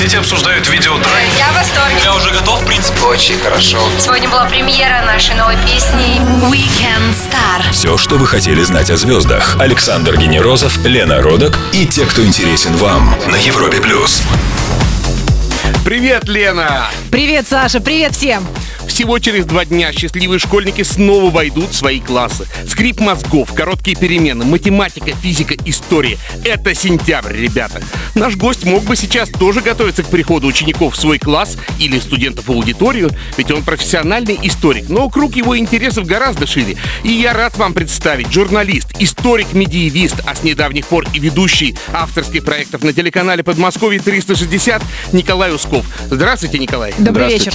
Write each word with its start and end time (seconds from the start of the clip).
соцсети 0.00 0.16
обсуждают 0.16 0.66
видео 0.70 0.96
драйв. 0.96 1.28
Я 1.36 1.48
в 1.52 1.56
восторге. 1.56 1.96
Я 2.02 2.14
уже 2.14 2.30
готов, 2.30 2.62
в 2.62 2.66
принципе. 2.66 3.00
Очень 3.02 3.38
хорошо. 3.38 3.78
Сегодня 3.98 4.30
была 4.30 4.46
премьера 4.46 5.04
нашей 5.04 5.34
новой 5.34 5.56
песни 5.66 6.20
Weekend 6.50 7.12
Star. 7.12 7.70
Все, 7.70 7.98
что 7.98 8.16
вы 8.16 8.26
хотели 8.26 8.62
знать 8.62 8.90
о 8.90 8.96
звездах. 8.96 9.56
Александр 9.60 10.16
Генерозов, 10.16 10.82
Лена 10.86 11.20
Родок 11.20 11.58
и 11.74 11.86
те, 11.86 12.06
кто 12.06 12.24
интересен 12.24 12.74
вам 12.76 13.14
на 13.26 13.36
Европе 13.36 13.78
плюс. 13.80 14.22
Привет, 15.84 16.28
Лена! 16.28 16.90
Привет, 17.10 17.46
Саша, 17.48 17.80
привет 17.80 18.14
всем! 18.14 18.46
Всего 18.90 19.20
через 19.20 19.46
два 19.46 19.64
дня 19.64 19.92
счастливые 19.92 20.40
школьники 20.40 20.82
снова 20.82 21.30
войдут 21.30 21.70
в 21.70 21.76
свои 21.76 22.00
классы. 22.00 22.48
Скрип 22.66 22.98
мозгов, 22.98 23.54
короткие 23.54 23.96
перемены, 23.96 24.44
математика, 24.44 25.12
физика, 25.14 25.54
история. 25.64 26.18
Это 26.44 26.74
сентябрь, 26.74 27.36
ребята. 27.36 27.80
Наш 28.16 28.34
гость 28.34 28.64
мог 28.64 28.82
бы 28.82 28.96
сейчас 28.96 29.28
тоже 29.28 29.60
готовиться 29.60 30.02
к 30.02 30.08
приходу 30.08 30.48
учеников 30.48 30.96
в 30.96 31.00
свой 31.00 31.20
класс 31.20 31.56
или 31.78 32.00
студентов 32.00 32.48
в 32.48 32.50
аудиторию, 32.50 33.10
ведь 33.36 33.52
он 33.52 33.62
профессиональный 33.62 34.38
историк, 34.42 34.88
но 34.88 35.08
круг 35.08 35.36
его 35.36 35.56
интересов 35.56 36.04
гораздо 36.04 36.48
шире. 36.48 36.76
И 37.04 37.12
я 37.12 37.32
рад 37.32 37.56
вам 37.56 37.74
представить 37.74 38.32
журналист, 38.32 38.88
историк-медиевист, 38.98 40.16
а 40.26 40.34
с 40.34 40.42
недавних 40.42 40.86
пор 40.86 41.06
и 41.14 41.20
ведущий 41.20 41.76
авторских 41.92 42.44
проектов 42.44 42.82
на 42.82 42.92
телеканале 42.92 43.44
Подмосковье 43.44 44.00
360 44.00 44.82
Николай 45.12 45.54
Усков. 45.54 45.86
Здравствуйте, 46.10 46.58
Николай. 46.58 46.92
Добрый 46.98 47.28
вечер. 47.28 47.54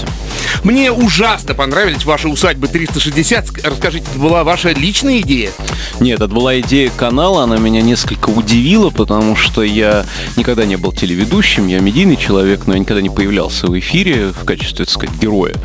Мне 0.63 0.91
ужасно 1.25 1.55
понравились 1.55 2.05
ваши 2.05 2.27
усадьбы 2.27 2.67
360. 2.67 3.63
Расскажите, 3.63 4.05
это 4.11 4.20
была 4.20 4.43
ваша 4.43 4.70
личная 4.73 5.21
идея? 5.21 5.49
Нет, 5.99 6.21
это 6.21 6.27
была 6.27 6.59
идея 6.59 6.91
канала, 6.95 7.43
она 7.43 7.57
меня 7.57 7.81
несколько 7.81 8.29
удивила, 8.29 8.91
потому 8.91 9.35
что 9.35 9.63
я 9.63 10.05
никогда 10.35 10.65
не 10.65 10.75
был 10.75 10.91
телеведущим, 10.91 11.67
я 11.67 11.79
медийный 11.79 12.15
человек, 12.15 12.67
но 12.67 12.73
я 12.73 12.79
никогда 12.79 13.01
не 13.01 13.09
появлялся 13.09 13.65
в 13.65 13.79
эфире 13.79 14.34
в 14.39 14.45
качестве, 14.45 14.85
так 14.85 14.89
сказать, 14.93 15.15
героя. 15.20 15.55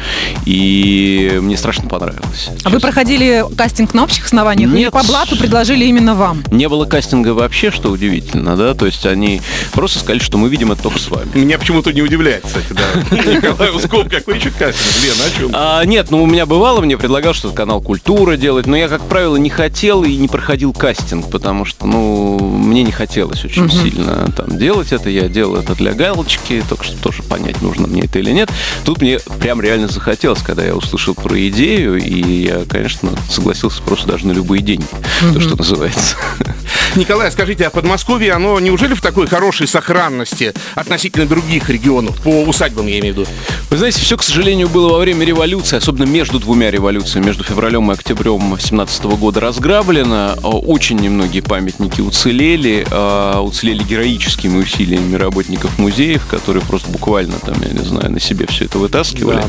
И 0.47 1.39
мне 1.43 1.59
страшно 1.59 1.91
понравилось. 1.91 2.49
А 2.65 2.71
вы 2.71 2.81
проходили 2.81 3.45
кастинг 3.55 3.93
на 3.93 4.05
общих 4.05 4.25
основаниях 4.25 4.71
или 4.71 4.79
Нет. 4.79 4.93
по 4.93 5.03
блату 5.03 5.37
предложили 5.37 5.85
именно 5.85 6.15
вам? 6.15 6.43
Не 6.51 6.71
было 6.71 6.87
кастинга 6.87 7.35
вообще, 7.35 7.71
что 7.71 7.91
удивительно, 7.91 8.57
да, 8.57 8.73
то 8.73 8.87
есть 8.87 9.05
они 9.05 9.43
просто 9.73 9.99
сказали, 9.99 10.21
что 10.21 10.39
мы 10.39 10.49
видим 10.49 10.73
это 10.73 10.85
только 10.85 10.99
с 10.99 11.09
вами. 11.09 11.29
Меня 11.35 11.59
почему-то 11.59 11.93
не 11.93 12.01
удивляет, 12.01 12.45
кстати, 12.45 12.69
да. 12.71 13.17
Николай 13.31 13.71
Усков, 13.71 14.09
какой 14.09 14.39
еще 14.39 14.51
кастинг? 14.51 15.05
Лена, 15.05 15.25
о 15.27 15.39
чем? 15.39 15.50
А, 15.53 15.85
нет, 15.85 16.11
ну 16.11 16.23
у 16.23 16.27
меня 16.27 16.47
бывало, 16.47 16.81
мне 16.81 16.97
предлагал 16.97 17.35
что-то 17.35 17.55
канал 17.55 17.81
Культура 17.81 18.37
делать, 18.37 18.67
но 18.67 18.77
я, 18.77 18.89
как 18.89 19.03
правило, 19.03 19.37
не 19.37 19.51
хотел 19.51 20.05
и 20.05 20.17
не 20.17 20.29
проходил 20.29 20.73
кастинг, 20.73 21.31
потому 21.31 21.65
что, 21.65 21.87
ну, 21.87 22.39
мне 22.39 22.83
не 22.83 22.93
хотелось 22.93 23.45
очень 23.45 23.71
сильно 23.71 24.31
там 24.37 24.57
делать 24.59 24.93
это. 24.93 25.11
Я 25.11 25.29
делал 25.29 25.57
это 25.57 25.75
для 25.75 25.93
галочки, 25.93 26.63
только 26.69 26.85
что 26.85 26.97
тоже 27.03 27.23
понять, 27.23 27.63
нужно 27.63 27.87
мне 27.87 28.03
это 28.03 28.19
или 28.19 28.31
нет. 28.31 28.51
Тут 28.85 29.01
мне 29.01 29.19
прям 29.41 29.61
реально 29.61 29.89
захотелось, 29.89 30.43
когда 30.43 30.65
я 30.65 30.75
услышал 30.75 31.15
про 31.15 31.49
идею, 31.49 31.97
и 31.97 32.45
я, 32.45 32.65
конечно, 32.69 33.11
согласился 33.29 33.83
просто 33.83 34.07
даже 34.09 34.27
на 34.27 34.33
любые 34.33 34.63
деньги, 34.63 34.87
то, 35.33 35.41
что 35.41 35.57
называется. 35.57 36.17
Николай, 36.97 37.31
скажите, 37.31 37.67
а 37.67 37.71
Подмосковье, 37.71 38.33
оно 38.33 38.59
неужели 38.59 38.95
в 38.95 39.01
такой 39.01 39.27
хорошей 39.27 39.67
сохранности 39.67 40.53
относительно 40.75 41.27
других 41.27 41.69
регионов? 41.71 42.21
По 42.23 42.43
усадьбам, 42.43 42.87
я 42.87 42.99
имею 43.01 43.15
в 43.15 43.19
виду. 43.19 43.31
Вы 43.71 43.77
знаете, 43.77 44.01
все, 44.01 44.17
к 44.17 44.23
сожалению, 44.23 44.69
было 44.69 44.93
во 44.93 44.99
время 44.99 45.25
революции, 45.31 45.77
особенно 45.77 46.07
между 46.07 46.41
двумя 46.41 46.73
революциями, 46.73 47.27
между 47.27 47.45
февралем 47.45 47.89
и 47.93 47.95
октябрем 47.95 48.59
17 48.59 49.05
года 49.05 49.39
разграблено. 49.39 50.35
А, 50.43 50.49
Очень 50.49 50.97
немногие 50.97 51.41
памятники 51.41 52.01
уцелели, 52.01 52.85
а, 52.91 53.41
уцелели 53.41 53.85
героическими 53.85 54.59
усилиями 54.59 55.15
работников 55.15 55.79
музеев, 55.79 56.27
которые 56.27 56.65
просто 56.65 56.91
буквально 56.91 57.39
там, 57.39 57.55
я 57.63 57.69
не 57.69 57.85
знаю, 57.85 58.11
на 58.11 58.19
себе 58.19 58.47
все 58.49 58.65
это 58.65 58.79
вытаскивали. 58.79 59.41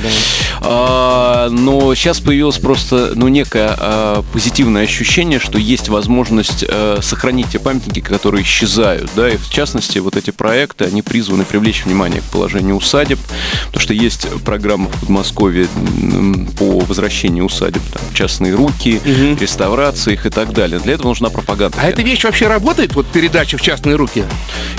А, 0.62 1.50
Но 1.50 1.96
сейчас 1.96 2.20
появилось 2.20 2.59
просто, 2.59 3.14
ну, 3.16 3.28
некое 3.28 3.76
а, 3.76 4.24
позитивное 4.34 4.84
ощущение, 4.84 5.40
что 5.40 5.58
есть 5.58 5.90
возможность 5.90 6.63
сохранить 7.02 7.48
те 7.52 7.59
памятники, 7.59 8.02
которые 8.02 8.44
исчезают, 8.44 9.09
да, 9.16 9.30
и 9.30 9.38
в 9.38 9.50
частности 9.50 9.98
вот 9.98 10.16
эти 10.16 10.30
проекты, 10.30 10.86
они 10.86 11.02
призваны 11.02 11.44
привлечь 11.44 11.86
внимание 11.86 12.22
к 12.22 12.25
положению 12.25 12.75
усадеб, 12.75 13.18
потому 13.68 13.81
что 13.81 13.94
есть 13.96 14.28
программа 14.46 14.88
в 14.88 15.00
Подмосковье 15.00 15.68
по 16.58 16.80
возвращению 16.80 17.46
усадеб, 17.46 17.82
там, 17.92 18.02
частные 18.14 18.54
руки, 18.54 19.02
реставрации 19.40 20.14
их 20.14 20.26
и 20.26 20.30
так 20.30 20.54
далее. 20.54 20.80
Для 20.80 20.94
этого 20.94 21.09
нужна 21.09 21.30
пропаганда. 21.30 21.78
А 21.82 21.88
эта 21.88 22.02
вещь 22.02 22.24
вообще 22.24 22.48
работает, 22.48 22.96
вот 22.96 23.08
передача 23.08 23.58
в 23.58 23.62
частные 23.62 23.96
руки? 23.96 24.24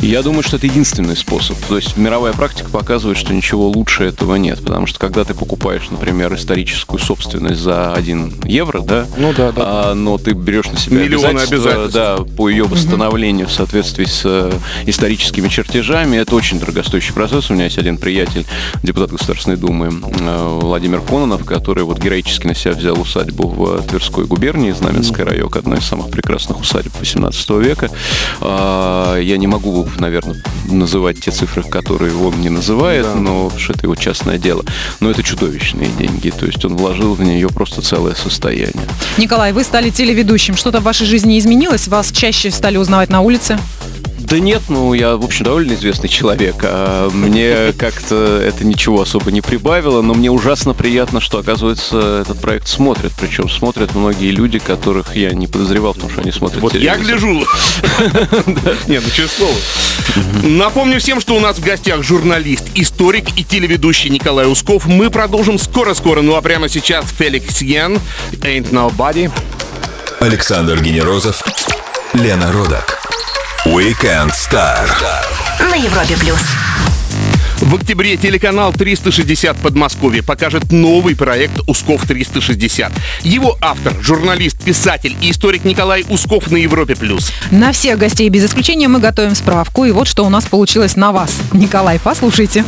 Я 0.00 0.22
думаю, 0.22 0.42
что 0.42 0.56
это 0.56 0.66
единственный 0.66 1.16
способ. 1.16 1.56
То 1.68 1.76
есть 1.76 1.96
мировая 1.96 2.32
практика 2.32 2.68
показывает, 2.70 3.18
что 3.18 3.32
ничего 3.32 3.68
лучше 3.68 4.04
этого 4.04 4.36
нет. 4.36 4.60
Потому 4.64 4.86
что 4.86 4.98
когда 4.98 5.24
ты 5.24 5.34
покупаешь, 5.34 5.88
например, 5.90 6.34
историческую 6.34 6.98
собственность 7.00 7.60
за 7.60 7.92
1 7.94 8.42
евро, 8.44 8.80
да, 8.80 9.06
Ну 9.16 9.32
да, 9.32 9.52
да. 9.52 9.62
а, 9.64 9.94
но 9.94 10.18
ты 10.18 10.32
берешь 10.32 10.66
на 10.66 10.78
себя 10.78 10.98
Миллионы 10.98 11.38
обязательства, 11.40 11.56
обязательств. 11.56 11.94
да, 11.94 12.18
по 12.36 12.48
ее 12.48 12.64
восстановлению 12.64 13.46
в 13.48 13.52
соответствии 13.52 14.04
с 14.04 14.22
э, 14.24 14.52
историческими 14.86 15.48
чертежами, 15.48 16.16
это 16.16 16.34
очень 16.34 16.58
дорогостоящий 16.58 17.12
процесс. 17.12 17.50
У 17.50 17.54
меня 17.54 17.64
есть 17.64 17.78
один 17.78 17.96
приятель, 17.96 18.44
депутат 18.82 19.10
Государственной 19.10 19.56
Думы 19.56 19.88
э, 20.20 20.58
Владимир 20.82 21.00
Кононов, 21.00 21.44
который 21.44 21.84
вот 21.84 22.00
героически 22.00 22.48
на 22.48 22.56
себя 22.56 22.72
взял 22.72 23.00
усадьбу 23.00 23.46
в 23.46 23.82
Тверской 23.86 24.24
губернии, 24.24 24.72
Знаменский 24.72 25.22
район, 25.22 25.48
одна 25.54 25.76
из 25.76 25.84
самых 25.84 26.10
прекрасных 26.10 26.58
усадеб 26.58 26.90
18 26.98 27.50
века. 27.50 27.88
А, 28.40 29.16
Я 29.16 29.36
не 29.36 29.46
могу, 29.46 29.88
наверное, 30.00 30.42
называть 30.68 31.20
те 31.20 31.30
цифры, 31.30 31.62
которые 31.62 32.16
он 32.16 32.40
не 32.40 32.48
называет, 32.48 33.06
но 33.14 33.44
потому 33.44 33.60
что 33.60 33.72
это 33.74 33.86
его 33.86 33.94
частное 33.94 34.38
дело. 34.38 34.64
Но 34.98 35.08
это 35.08 35.22
чудовищные 35.22 35.88
деньги. 36.00 36.30
То 36.30 36.46
есть 36.46 36.64
он 36.64 36.76
вложил 36.76 37.14
в 37.14 37.22
нее 37.22 37.46
просто 37.46 37.80
целое 37.80 38.16
состояние. 38.16 38.88
Николай, 39.18 39.52
вы 39.52 39.62
стали 39.62 39.90
телеведущим. 39.90 40.56
Что-то 40.56 40.80
в 40.80 40.82
вашей 40.82 41.06
жизни 41.06 41.38
изменилось? 41.38 41.86
Вас 41.86 42.10
чаще 42.10 42.50
стали 42.50 42.76
узнавать 42.76 43.08
на 43.08 43.20
улице? 43.20 43.56
Да 44.32 44.38
нет, 44.38 44.62
ну 44.70 44.94
я, 44.94 45.18
в 45.18 45.24
общем, 45.26 45.44
довольно 45.44 45.74
известный 45.74 46.08
человек. 46.08 46.54
А 46.62 47.10
мне 47.10 47.70
как-то 47.78 48.40
это 48.42 48.64
ничего 48.64 49.02
особо 49.02 49.30
не 49.30 49.42
прибавило, 49.42 50.00
но 50.00 50.14
мне 50.14 50.30
ужасно 50.30 50.72
приятно, 50.72 51.20
что, 51.20 51.40
оказывается, 51.40 52.22
этот 52.22 52.40
проект 52.40 52.66
смотрят. 52.66 53.12
Причем 53.20 53.50
смотрят 53.50 53.94
многие 53.94 54.30
люди, 54.30 54.58
которых 54.58 55.16
я 55.16 55.32
не 55.32 55.48
подозревал, 55.48 55.92
потому 55.92 56.10
что 56.10 56.22
они 56.22 56.32
смотрят 56.32 56.62
Вот 56.62 56.74
я 56.74 56.96
гляжу. 56.96 57.28
Нет, 58.86 59.02
ну 59.04 59.10
честное 59.10 59.26
слово. 59.28 59.54
Напомню 60.44 60.98
всем, 60.98 61.20
что 61.20 61.36
у 61.36 61.40
нас 61.40 61.58
в 61.58 61.62
гостях 61.62 62.02
журналист, 62.02 62.64
историк 62.74 63.38
и 63.38 63.44
телеведущий 63.44 64.08
Николай 64.08 64.46
Усков. 64.46 64.86
Мы 64.86 65.10
продолжим 65.10 65.58
скоро-скоро, 65.58 66.22
ну 66.22 66.36
а 66.36 66.40
прямо 66.40 66.70
сейчас 66.70 67.04
Феликс 67.18 67.60
Йен, 67.60 67.98
Ain't 68.40 68.70
Nobody. 68.70 69.30
Александр 70.20 70.80
Генерозов, 70.80 71.44
Лена 72.14 72.50
Родок. 72.50 73.01
Weekend 73.66 74.32
Star. 74.32 74.88
На 75.60 75.76
Европе 75.76 76.16
плюс. 76.16 76.40
В 77.60 77.76
октябре 77.76 78.16
телеканал 78.16 78.72
360 78.72 79.56
Подмосковье 79.56 80.20
покажет 80.24 80.72
новый 80.72 81.14
проект 81.14 81.60
«Усков 81.68 82.04
360». 82.04 82.90
Его 83.22 83.56
автор, 83.60 83.94
журналист, 84.00 84.60
писатель 84.64 85.16
и 85.20 85.30
историк 85.30 85.64
Николай 85.64 86.04
Усков 86.08 86.50
на 86.50 86.56
Европе+. 86.56 86.96
плюс. 86.96 87.30
На 87.52 87.70
всех 87.70 87.98
гостей 87.98 88.28
без 88.30 88.46
исключения 88.46 88.88
мы 88.88 88.98
готовим 88.98 89.36
справку. 89.36 89.84
И 89.84 89.92
вот 89.92 90.08
что 90.08 90.24
у 90.24 90.28
нас 90.28 90.44
получилось 90.46 90.96
на 90.96 91.12
вас. 91.12 91.32
Николай, 91.52 92.00
послушайте. 92.02 92.64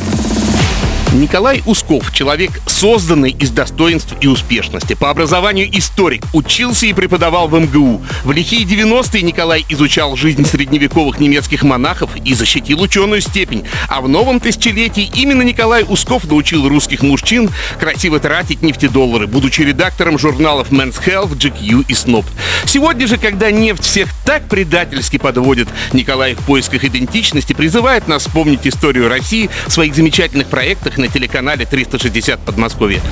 Николай 1.14 1.62
Усков– 1.64 2.12
человек, 2.12 2.50
созданный 2.66 3.30
из 3.30 3.50
достоинств 3.50 4.14
и 4.20 4.26
успешности. 4.26 4.94
По 4.94 5.10
образованию 5.10 5.68
историк, 5.78 6.24
учился 6.32 6.86
и 6.86 6.92
преподавал 6.92 7.46
в 7.46 7.56
МГУ. 7.56 8.02
В 8.24 8.32
лихие 8.32 8.64
90-е 8.64 9.22
Николай 9.22 9.64
изучал 9.68 10.16
жизнь 10.16 10.44
средневековых 10.44 11.20
немецких 11.20 11.62
монахов 11.62 12.10
и 12.16 12.34
защитил 12.34 12.82
ученую 12.82 13.20
степень. 13.20 13.64
А 13.88 14.00
в 14.00 14.08
новом 14.08 14.40
тысячелетии 14.40 15.08
именно 15.14 15.42
Николай 15.42 15.84
Усков 15.88 16.24
научил 16.24 16.68
русских 16.68 17.02
мужчин 17.02 17.48
красиво 17.78 18.18
тратить 18.18 18.62
нефтедоллары, 18.62 19.28
будучи 19.28 19.60
редактором 19.60 20.18
журналов 20.18 20.72
Men's 20.72 21.00
Health, 21.00 21.38
GQ 21.38 21.84
и 21.86 21.92
Snob. 21.92 22.24
Сегодня 22.66 23.06
же, 23.06 23.18
когда 23.18 23.52
нефть 23.52 23.84
всех 23.84 24.08
так 24.24 24.48
предательски 24.48 25.18
подводит, 25.18 25.68
Николай 25.92 26.34
в 26.34 26.40
поисках 26.40 26.82
идентичности 26.82 27.52
призывает 27.52 28.08
нас 28.08 28.22
вспомнить 28.22 28.66
историю 28.66 29.08
России 29.08 29.48
в 29.68 29.72
своих 29.72 29.94
замечательных 29.94 30.48
проектах 30.48 30.98
на 31.04 31.10
телеканале 31.10 31.66
360 31.66 32.40
Подмосковье. 32.40 33.02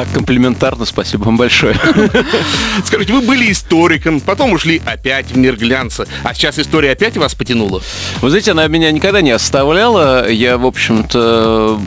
Так 0.00 0.08
комплиментарно, 0.14 0.86
спасибо 0.86 1.24
вам 1.24 1.36
большое. 1.36 1.78
Скажите, 2.86 3.12
вы 3.12 3.20
были 3.20 3.52
историком, 3.52 4.20
потом 4.20 4.54
ушли 4.54 4.80
опять 4.86 5.30
в 5.30 5.36
мир 5.36 5.56
глянца, 5.56 6.06
а 6.24 6.32
сейчас 6.32 6.58
история 6.58 6.92
опять 6.92 7.18
вас 7.18 7.34
потянула? 7.34 7.82
Вы 8.22 8.30
знаете, 8.30 8.52
она 8.52 8.66
меня 8.66 8.90
никогда 8.92 9.20
не 9.20 9.30
оставляла. 9.30 10.26
Я, 10.30 10.56
в 10.56 10.64
общем-то, 10.64 11.78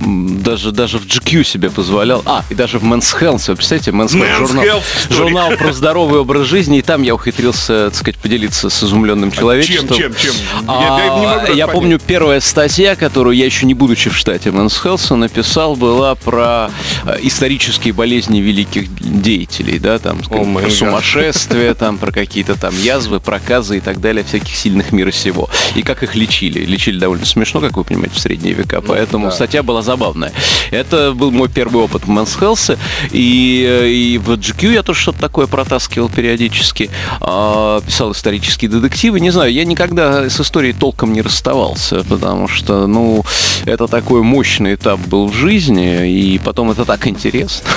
даже, 0.44 0.72
даже 0.72 1.00
в 1.00 1.08
GQ 1.08 1.44
себе 1.44 1.72
позволял. 1.72 2.22
А, 2.28 2.46
и 2.52 2.54
даже 2.54 2.78
в 2.78 2.84
Men's 2.84 3.20
Health, 3.20 3.46
вы 3.48 3.56
представляете, 3.56 3.90
Men's 3.90 4.10
Health, 4.14 4.42
Men's 4.42 4.48
журнал, 4.48 4.64
Health, 4.66 4.84
журнал 5.10 5.52
про 5.58 5.74
здоровый 5.74 6.20
образ 6.20 6.46
жизни, 6.46 6.78
и 6.78 6.82
там 6.84 7.02
я 7.02 7.16
ухитрился, 7.16 7.86
так 7.86 7.96
сказать, 7.96 8.18
поделиться 8.20 8.70
с 8.70 8.84
изумленным 8.84 9.32
человечеством. 9.32 9.98
А 9.98 10.00
чем, 10.00 10.14
чем? 10.14 10.34
А, 10.68 11.00
Я- 11.48 11.48
я 11.48 11.54
я 11.54 11.68
помню, 11.68 11.98
первая 11.98 12.42
статья, 12.42 12.96
которую 12.96 13.36
я 13.36 13.46
еще 13.46 13.66
не 13.66 13.74
будучи 13.74 14.12
в 14.12 14.16
штате 14.16 14.50
Men's 14.50 14.76
Health 14.84 15.16
написал, 15.16 15.76
была 15.76 16.14
про 16.14 16.70
э, 17.06 17.18
исторические 17.24 17.92
болезни 18.04 18.42
великих 18.42 18.94
деятелей, 19.00 19.80
да, 19.80 19.98
там, 19.98 20.20
про 20.20 20.44
гад. 20.44 20.72
сумасшествие, 20.74 21.74
там, 21.74 21.98
про 21.98 22.12
какие-то 22.12 22.60
там 22.60 22.78
язвы, 22.78 23.22
проказы 23.22 23.78
и 23.78 23.80
так 23.80 24.02
далее, 24.02 24.26
всяких 24.26 24.54
сильных 24.54 24.92
мира 24.92 25.10
сего. 25.12 25.50
И 25.74 25.84
как 25.84 26.04
их 26.04 26.14
лечили. 26.14 26.66
Лечили 26.66 27.00
довольно 27.00 27.26
смешно, 27.26 27.62
как 27.62 27.78
вы 27.78 27.86
понимаете, 27.86 28.16
в 28.16 28.20
средние 28.20 28.56
века, 28.56 28.82
поэтому 28.82 29.32
статья 29.32 29.64
была 29.64 29.82
забавная. 29.82 30.34
Это 30.70 31.14
был 31.14 31.32
мой 31.32 31.48
первый 31.48 31.82
опыт 31.82 32.04
в 32.04 32.10
Men's 32.10 32.38
Health, 32.38 32.78
и, 33.14 33.66
э, 33.66 33.88
и 33.88 34.18
в 34.18 34.32
GQ 34.32 34.74
я 34.74 34.84
тоже 34.84 35.00
что-то 35.00 35.20
такое 35.22 35.48
протаскивал 35.48 36.10
периодически, 36.10 36.90
А, 37.22 37.80
писал 37.80 38.12
исторические 38.12 38.70
детективы. 38.70 39.22
Не 39.22 39.32
знаю, 39.32 39.54
я 39.54 39.64
никогда 39.64 40.30
с 40.30 40.42
историей 40.42 40.74
толком 40.74 41.14
не 41.14 41.22
расставался, 41.22 42.04
потому 42.04 42.50
что, 42.50 42.86
ну, 42.86 43.24
это 43.64 43.88
такой 43.88 44.24
мощный 44.24 44.76
этап 44.76 45.00
был 45.00 45.30
в 45.30 45.34
жизни, 45.34 46.12
и 46.12 46.38
потом 46.40 46.70
это 46.72 46.84
так 46.84 47.08
интересно. 47.08 47.70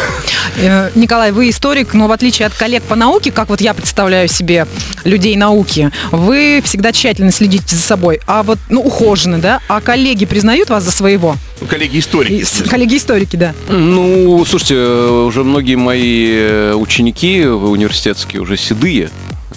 Э, 0.58 0.90
Николай, 0.94 1.32
вы 1.32 1.50
историк, 1.50 1.92
но 1.94 2.06
в 2.08 2.12
отличие 2.12 2.46
от 2.46 2.54
коллег 2.54 2.82
по 2.84 2.94
науке, 2.96 3.30
как 3.30 3.48
вот 3.48 3.60
я 3.60 3.74
представляю 3.74 4.28
себе 4.28 4.66
людей 5.04 5.36
науки, 5.36 5.90
вы 6.12 6.62
всегда 6.64 6.92
тщательно 6.92 7.30
следите 7.32 7.76
за 7.76 7.82
собой, 7.82 8.20
а 8.26 8.42
вот, 8.42 8.58
ну, 8.70 8.80
ухожены, 8.80 9.38
да? 9.38 9.60
А 9.68 9.80
коллеги 9.80 10.24
признают 10.24 10.70
вас 10.70 10.84
за 10.84 10.90
своего? 10.92 11.36
Коллеги 11.68 11.98
историки. 11.98 12.32
И 12.32 12.44
с- 12.44 12.62
Коллеги-историки, 12.68 13.36
да. 13.36 13.54
Ну, 13.68 14.44
слушайте, 14.48 14.74
э, 14.76 15.22
уже 15.26 15.42
многие 15.44 15.76
мои 15.76 16.28
э, 16.32 16.74
ученики 16.74 17.44
университетские 17.46 18.42
уже 18.42 18.56
седые. 18.56 19.10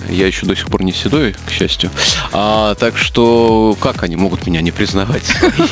Я 0.10 0.28
еще 0.28 0.46
до 0.46 0.56
сих 0.56 0.68
пор 0.68 0.84
не 0.84 0.94
седой, 0.94 1.36
к 1.46 1.52
счастью. 1.52 1.90
А, 2.32 2.76
так 2.76 2.98
что 2.98 3.78
как 3.80 4.04
они 4.04 4.16
могут 4.16 4.46
меня 4.48 4.62
не 4.62 4.72
признавать? 4.72 5.24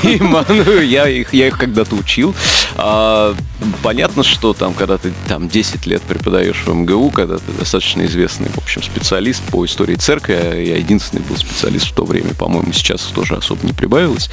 Ну, 0.49 0.81
я 0.81 1.07
их, 1.07 1.33
я 1.33 1.47
их 1.47 1.57
когда-то 1.57 1.95
учил. 1.95 2.33
А, 2.75 3.35
понятно, 3.83 4.23
что 4.23 4.53
там, 4.53 4.73
когда 4.73 4.97
ты 4.97 5.13
там 5.27 5.49
10 5.49 5.85
лет 5.85 6.01
преподаешь 6.01 6.63
в 6.65 6.73
МГУ, 6.73 7.11
когда 7.11 7.37
ты 7.37 7.51
достаточно 7.57 8.05
известный, 8.05 8.49
в 8.49 8.57
общем, 8.57 8.81
специалист 8.83 9.41
по 9.43 9.65
истории 9.65 9.95
церкви, 9.95 10.33
а 10.33 10.55
я 10.55 10.77
единственный 10.77 11.21
был 11.21 11.37
специалист 11.37 11.87
в 11.87 11.93
то 11.93 12.05
время, 12.05 12.33
по-моему, 12.33 12.73
сейчас 12.73 13.01
тоже 13.01 13.35
особо 13.35 13.65
не 13.65 13.73
прибавилось. 13.73 14.29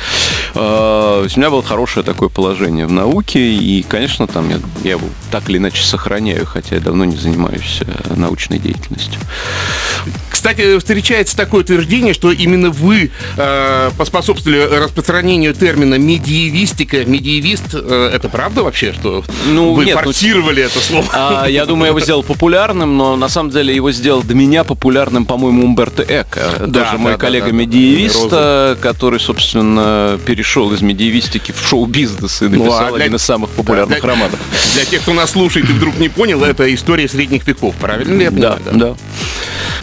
А, 0.55 1.23
у 1.23 1.39
меня 1.39 1.51
было 1.51 1.63
хорошее 1.63 2.05
такое 2.05 2.29
положение 2.29 2.87
в 2.87 2.93
науке, 2.93 3.41
и, 3.55 3.83
конечно, 3.83 4.27
там 4.27 4.49
я, 4.51 4.61
я 4.83 4.93
его 4.93 5.09
так 5.31 5.49
или 5.49 5.59
иначе 5.59 5.83
сохраняю, 5.83 6.47
хотя 6.47 6.77
я 6.77 6.81
давно 6.81 7.05
не 7.05 7.17
занимаюсь 7.17 7.81
э, 7.81 8.15
научной 8.15 8.59
деятельностью. 8.59 9.21
Кстати, 10.31 10.79
встречается 10.79 11.37
такое 11.37 11.63
утверждение, 11.63 12.13
что 12.13 12.31
именно 12.31 12.69
вы 12.71 13.11
э, 13.39 13.91
поспособствовали 13.97 14.61
распространению 14.61 15.55
термина 15.55 15.95
медиевистика. 15.95 17.05
Медиевист, 17.05 17.65
э, 17.73 18.11
это 18.13 18.29
правда 18.29 18.63
вообще, 18.63 18.93
что 18.93 19.25
Ну, 19.47 19.73
вы 19.73 19.87
нет, 19.87 19.97
ну, 19.97 20.03
форсировали 20.03 20.63
это 20.63 20.79
слово? 20.81 21.07
А, 21.13 21.47
я 21.47 21.65
думаю, 21.65 21.85
я 21.85 21.89
его 21.91 22.01
сделал 22.01 22.23
популярным, 22.23 22.97
но 22.99 23.17
на 23.17 23.29
самом 23.31 23.51
деле 23.51 23.75
его 23.75 23.91
сделал 23.93 24.23
до 24.23 24.35
меня 24.35 24.65
популярным, 24.65 25.25
по-моему, 25.25 25.65
Умберто 25.65 26.03
Эко. 26.03 26.67
Да, 26.67 26.85
тоже 26.85 26.99
мой 26.99 27.13
да, 27.13 27.17
да, 27.19 27.21
коллега 27.27 27.47
да, 27.47 27.53
да. 27.53 27.57
э, 28.33 28.77
который, 28.83 29.21
собственно, 29.21 30.19
перешел 30.27 30.73
из 30.75 30.83
медиевистики 30.83 31.53
в 31.53 31.67
шоу-бизнес 31.67 32.43
и 32.43 32.49
написал 32.49 32.67
Ну, 32.67 32.87
а 32.89 32.93
для- 32.93 33.05
один 33.05 33.15
из 33.17 33.23
самых 33.23 33.49
популярных 33.51 34.01
для- 34.01 34.09
романов. 34.11 34.39
Для 34.75 34.85
тех, 34.85 35.01
кто 35.03 35.15
нас 35.15 35.31
слушает 35.31 35.71
и 35.71 35.73
вдруг 35.73 35.99
не 35.99 36.09
понял, 36.11 36.45
это 36.45 36.73
история 36.75 37.09
средних 37.09 37.47
веков, 37.47 37.75
правильно 37.81 38.13
ли 38.15 38.25
я 38.25 38.31
Да, 38.31 38.59
понимаю? 38.61 38.97
да. 38.97 38.97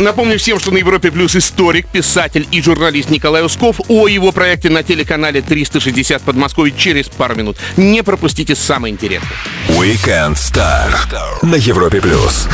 Напомню 0.02 0.40
всем, 0.40 0.60
что 0.60 0.72
на 0.72 0.78
Европе 0.78 1.12
Плюс 1.12 1.36
историк, 1.36 1.88
писатель 1.88 2.48
и 2.52 2.60
журналист 2.60 3.12
Николай 3.12 3.46
Усков 3.46 3.80
о 3.88 4.08
его 4.08 4.32
проекте 4.32 4.70
на 4.70 4.82
телеканале 4.82 5.44
360 5.44 6.24
Подмосковье 6.24 6.74
через 6.76 7.08
пару 7.08 7.36
минут. 7.36 7.58
Не 7.78 8.02
пропустите 8.02 8.56
самое 8.56 8.92
интересное. 8.92 9.30
Weekend 9.70 10.34
Star 10.34 10.90
на 11.44 11.56
Европе 11.56 12.02
плюс. 12.02 12.48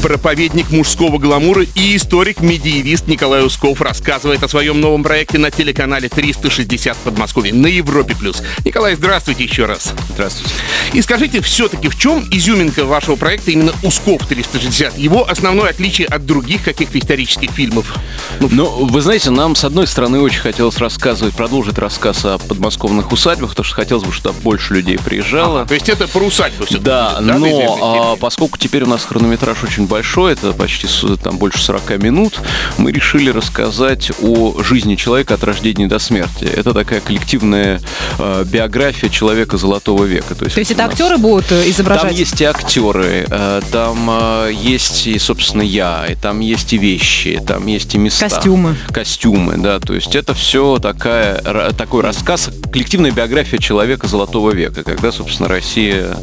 Проповедник 0.00 0.70
мужского 0.70 1.18
гламура 1.18 1.64
и 1.74 1.96
историк-медиевист 1.96 3.06
Николай 3.06 3.44
Усков 3.44 3.80
рассказывает 3.80 4.42
о 4.42 4.48
своем 4.48 4.80
новом 4.80 5.02
проекте 5.04 5.38
на 5.38 5.50
телеканале 5.50 6.08
360 6.08 6.96
Подмосковье 6.98 7.52
на 7.54 7.66
Европе+. 7.68 8.16
плюс. 8.16 8.42
Николай, 8.64 8.96
здравствуйте 8.96 9.44
еще 9.44 9.66
раз. 9.66 9.92
Здравствуйте. 10.14 10.54
И 10.92 11.02
скажите, 11.02 11.40
все-таки 11.40 11.88
в 11.88 11.96
чем 11.98 12.24
изюминка 12.30 12.84
вашего 12.84 13.14
проекта 13.16 13.52
именно 13.52 13.72
Усков 13.84 14.26
360? 14.26 14.98
Его 14.98 15.28
основное 15.28 15.70
отличие 15.70 16.08
от 16.08 16.26
других 16.26 16.64
каких-то 16.64 16.98
исторических 16.98 17.50
фильмов? 17.50 17.94
Ну, 18.40 18.48
Ну, 18.50 18.86
вы 18.86 19.00
знаете, 19.02 19.30
нам, 19.30 19.54
с 19.54 19.64
одной 19.64 19.86
стороны, 19.86 20.20
очень 20.20 20.40
хотелось 20.40 20.78
рассказывать, 20.78 21.34
продолжить 21.34 21.78
рассказ 21.78 22.24
о 22.24 22.38
подмосковных 22.38 23.12
усадьбах, 23.12 23.50
потому 23.50 23.64
что 23.64 23.74
хотелось 23.76 24.04
бы, 24.04 24.12
чтобы 24.12 24.40
больше 24.40 24.74
людей 24.74 24.98
приезжало. 24.98 25.64
то 25.64 25.74
есть 25.74 25.88
это 25.88 26.08
про 26.08 26.20
усадьбу 26.24 26.64
все 26.66 26.78
Да, 26.78 27.18
но 27.20 28.12
а, 28.12 28.16
поскольку 28.16 28.58
теперь 28.58 28.82
у 28.82 28.86
нас 28.88 29.04
хронометраж 29.04 29.62
очень 29.62 29.81
большой, 29.86 30.32
это 30.32 30.52
почти 30.52 30.86
там 31.22 31.38
больше 31.38 31.62
40 31.62 31.98
минут, 32.02 32.40
мы 32.78 32.92
решили 32.92 33.30
рассказать 33.30 34.10
о 34.22 34.62
жизни 34.62 34.94
человека 34.96 35.34
от 35.34 35.44
рождения 35.44 35.86
до 35.86 35.98
смерти. 35.98 36.44
Это 36.44 36.72
такая 36.74 37.00
коллективная 37.00 37.80
э, 38.18 38.44
биография 38.46 39.08
человека 39.08 39.56
золотого 39.58 40.04
века. 40.04 40.34
То 40.34 40.44
есть, 40.44 40.54
То 40.54 40.60
есть 40.60 40.70
это 40.70 40.82
нас- 40.82 40.92
актеры 40.92 41.16
будут 41.18 41.50
э, 41.52 41.68
изображать? 41.70 42.08
Там 42.10 42.14
есть 42.14 42.40
и 42.40 42.44
актеры, 42.44 43.26
э, 43.28 43.60
там 43.70 44.08
э, 44.10 44.50
есть 44.52 45.06
и, 45.06 45.18
собственно, 45.18 45.62
я, 45.62 46.06
и 46.08 46.14
там 46.14 46.40
есть 46.40 46.72
и 46.72 46.78
вещи, 46.78 47.40
там 47.46 47.66
есть 47.66 47.94
и 47.94 47.98
места. 47.98 48.28
Костюмы. 48.28 48.76
Костюмы, 48.92 49.56
да. 49.58 49.78
То 49.80 49.94
есть 49.94 50.14
это 50.16 50.34
все 50.34 50.78
такая, 50.80 51.40
такой 51.72 52.02
рассказ, 52.02 52.50
коллективная 52.72 53.10
биография 53.10 53.58
человека 53.58 54.06
Золотого 54.08 54.50
века, 54.52 54.82
когда, 54.82 55.12
собственно, 55.12 55.48
Россия 55.48 56.16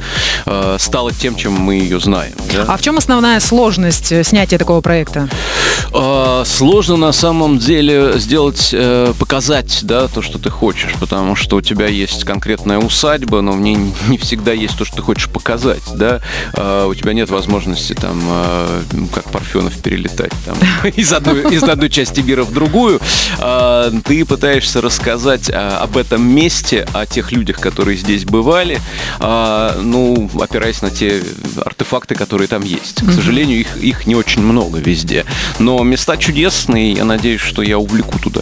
э, 0.46 0.78
стала 0.80 1.12
тем, 1.14 1.36
чем 1.36 1.54
мы 1.54 1.76
ее 1.76 2.00
знаем. 2.00 2.34
да. 2.54 2.66
А 2.68 2.78
в 2.78 2.82
чем 2.82 2.98
основная 2.98 3.40
сложность 3.50 4.12
э, 4.12 4.24
снятия 4.24 4.60
такого 4.60 4.82
проекта? 4.82 5.28
А, 5.92 6.44
Сложно 6.46 6.98
на 6.98 7.12
самом 7.12 7.58
деле 7.58 8.14
сделать, 8.18 8.70
э, 8.74 9.12
показать, 9.18 9.80
да, 9.82 10.08
то, 10.08 10.22
что 10.22 10.38
ты 10.38 10.52
хочешь, 10.52 10.94
потому 11.00 11.36
что 11.36 11.58
у 11.58 11.62
тебя 11.62 11.88
есть 11.88 12.26
конкретная 12.26 12.78
усадьба, 12.78 13.42
но 13.42 13.54
в 13.54 13.60
ней 13.60 13.78
не 14.08 14.18
всегда 14.20 14.54
есть 14.54 14.78
то, 14.78 14.86
что 14.86 14.98
ты 14.98 15.02
хочешь 15.02 15.30
показать, 15.30 15.82
да. 15.96 16.22
А, 16.54 16.88
У 16.88 16.94
тебя 16.94 17.14
нет 17.14 17.30
возможности 17.32 17.94
там, 17.94 18.22
э, 18.24 18.82
ну, 18.92 19.08
как 19.08 19.24
Парфенов, 19.32 19.76
перелетать 19.82 20.32
там 20.46 20.56
из 20.96 21.12
одной, 21.12 21.52
из 21.54 21.64
одной 21.64 21.90
части 21.90 22.20
мира 22.22 22.44
в 22.44 22.54
другую. 22.54 23.00
А, 23.40 23.92
Ты 24.06 24.26
пытаешься 24.26 24.82
рассказать 24.82 25.50
а, 25.52 25.80
об 25.82 25.98
этом 25.98 26.22
месте, 26.22 26.88
о 26.94 27.08
тех 27.08 27.32
людях, 27.32 27.60
которые 27.60 27.98
здесь 27.98 28.26
бывали, 28.26 28.80
а, 29.20 29.76
ну, 29.82 30.30
опираясь 30.40 30.84
на 30.84 30.92
те 30.92 31.24
артефакты, 31.66 32.14
которые 32.14 32.48
там 32.48 32.64
есть. 32.64 33.02
К 33.02 33.12
сожалению, 33.12 33.39
их, 33.44 33.78
их 33.78 34.06
не 34.08 34.16
очень 34.16 34.42
много 34.42 34.80
везде. 34.80 35.26
Но 35.60 35.82
места 35.84 36.18
чудесные, 36.18 36.94
я 36.94 37.06
надеюсь, 37.06 37.42
что 37.42 37.62
я 37.62 37.78
увлеку 37.78 38.20
туда 38.20 38.42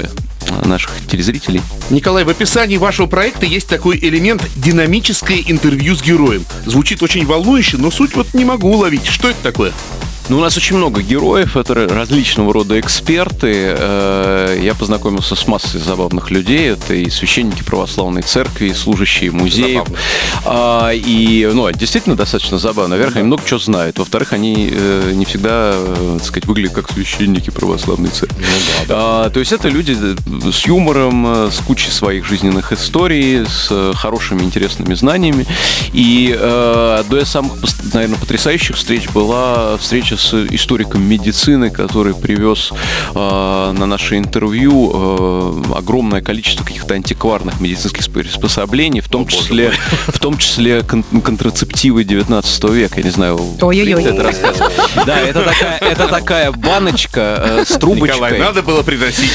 а, 0.49 0.67
наших 0.67 0.91
телезрителей. 1.09 1.61
Николай, 1.89 2.23
в 2.23 2.29
описании 2.29 2.77
вашего 2.77 3.07
проекта 3.07 3.45
есть 3.45 3.67
такой 3.67 3.97
элемент 3.97 4.43
динамическое 4.55 5.43
интервью 5.47 5.95
с 5.95 6.01
героем. 6.01 6.45
Звучит 6.65 7.01
очень 7.03 7.25
волнующе, 7.25 7.77
но 7.77 7.91
суть 7.91 8.15
вот 8.15 8.33
не 8.33 8.45
могу 8.45 8.71
уловить. 8.71 9.05
Что 9.05 9.29
это 9.29 9.39
такое? 9.43 9.73
Ну, 10.29 10.39
у 10.39 10.41
нас 10.41 10.57
очень 10.57 10.75
много 10.75 11.01
героев, 11.01 11.55
это 11.55 11.73
различного 11.73 12.51
рода 12.51 12.77
эксперты. 12.77 13.73
Я 14.59 14.73
познакомился 14.73 15.35
с 15.35 15.47
массой 15.47 15.79
забавных 15.79 16.31
людей. 16.31 16.71
Это 16.71 16.93
и 16.93 17.09
священники 17.09 17.63
православной 17.63 18.21
церкви, 18.21 18.67
и 18.67 18.73
служащие 18.73 19.31
музеев. 19.31 19.85
А, 20.45 20.91
И, 20.93 21.49
ну, 21.53 21.71
действительно 21.71 22.15
достаточно 22.15 22.57
забавно. 22.57 22.95
Во-первых, 22.95 23.17
они 23.17 23.25
много 23.27 23.43
чего 23.45 23.59
знают. 23.59 23.99
Во-вторых, 23.99 24.33
они 24.33 24.69
э, 24.71 25.11
не 25.13 25.25
всегда, 25.25 25.71
э, 25.73 26.15
так 26.19 26.27
сказать, 26.27 26.45
выглядят 26.45 26.73
как 26.73 26.91
священники 26.91 27.49
православной 27.49 28.09
церкви. 28.09 28.43
А, 28.89 29.29
То 29.29 29.39
есть 29.39 29.51
это 29.51 29.69
люди 29.69 29.95
э, 29.99 30.51
с 30.51 30.65
юмором, 30.65 31.25
э, 31.27 31.51
с 31.51 31.59
кучей 31.59 31.91
своих 31.91 32.25
жизненных 32.25 32.71
историй, 32.71 33.45
с 33.45 33.93
хорошими, 33.95 34.43
интересными 34.43 34.93
знаниями. 34.95 35.45
И 35.93 36.35
э, 36.37 36.97
одной 36.99 37.21
из 37.23 37.29
самых, 37.29 37.53
наверное, 37.93 38.17
потрясающих 38.19 38.75
встреч 38.75 39.09
была 39.09 39.77
встреча 39.77 40.17
с 40.17 40.33
историком 40.33 41.03
медицины, 41.03 41.69
который 41.69 42.13
привез 42.15 42.71
э, 43.13 43.73
на 43.77 43.85
наше 43.85 44.17
интервью 44.17 44.46
интервью 44.47 44.91
э, 44.93 45.63
огромное 45.75 46.21
количество 46.21 46.63
каких-то 46.63 46.93
антикварных 46.93 47.59
медицинских 47.59 48.09
приспособлений, 48.11 49.01
в 49.01 49.09
том 49.09 49.27
числе, 49.27 49.71
в 50.07 50.19
том 50.19 50.37
числе 50.37 50.83
кон- 50.83 51.03
контрацептивы 51.03 52.03
19 52.03 52.63
века. 52.65 52.95
Я 52.97 53.03
не 53.03 53.09
знаю, 53.09 53.39
Ой-ой-ой. 53.61 54.03
это? 54.03 54.33
Да, 55.05 55.19
это 55.19 55.43
такая, 55.43 55.77
это 55.79 56.07
такая 56.07 56.51
баночка 56.51 57.43
э, 57.59 57.65
с 57.67 57.77
трубочкой. 57.77 58.07
Николай, 58.09 58.39
надо 58.39 58.63
было 58.63 58.83
приносить. 58.83 59.31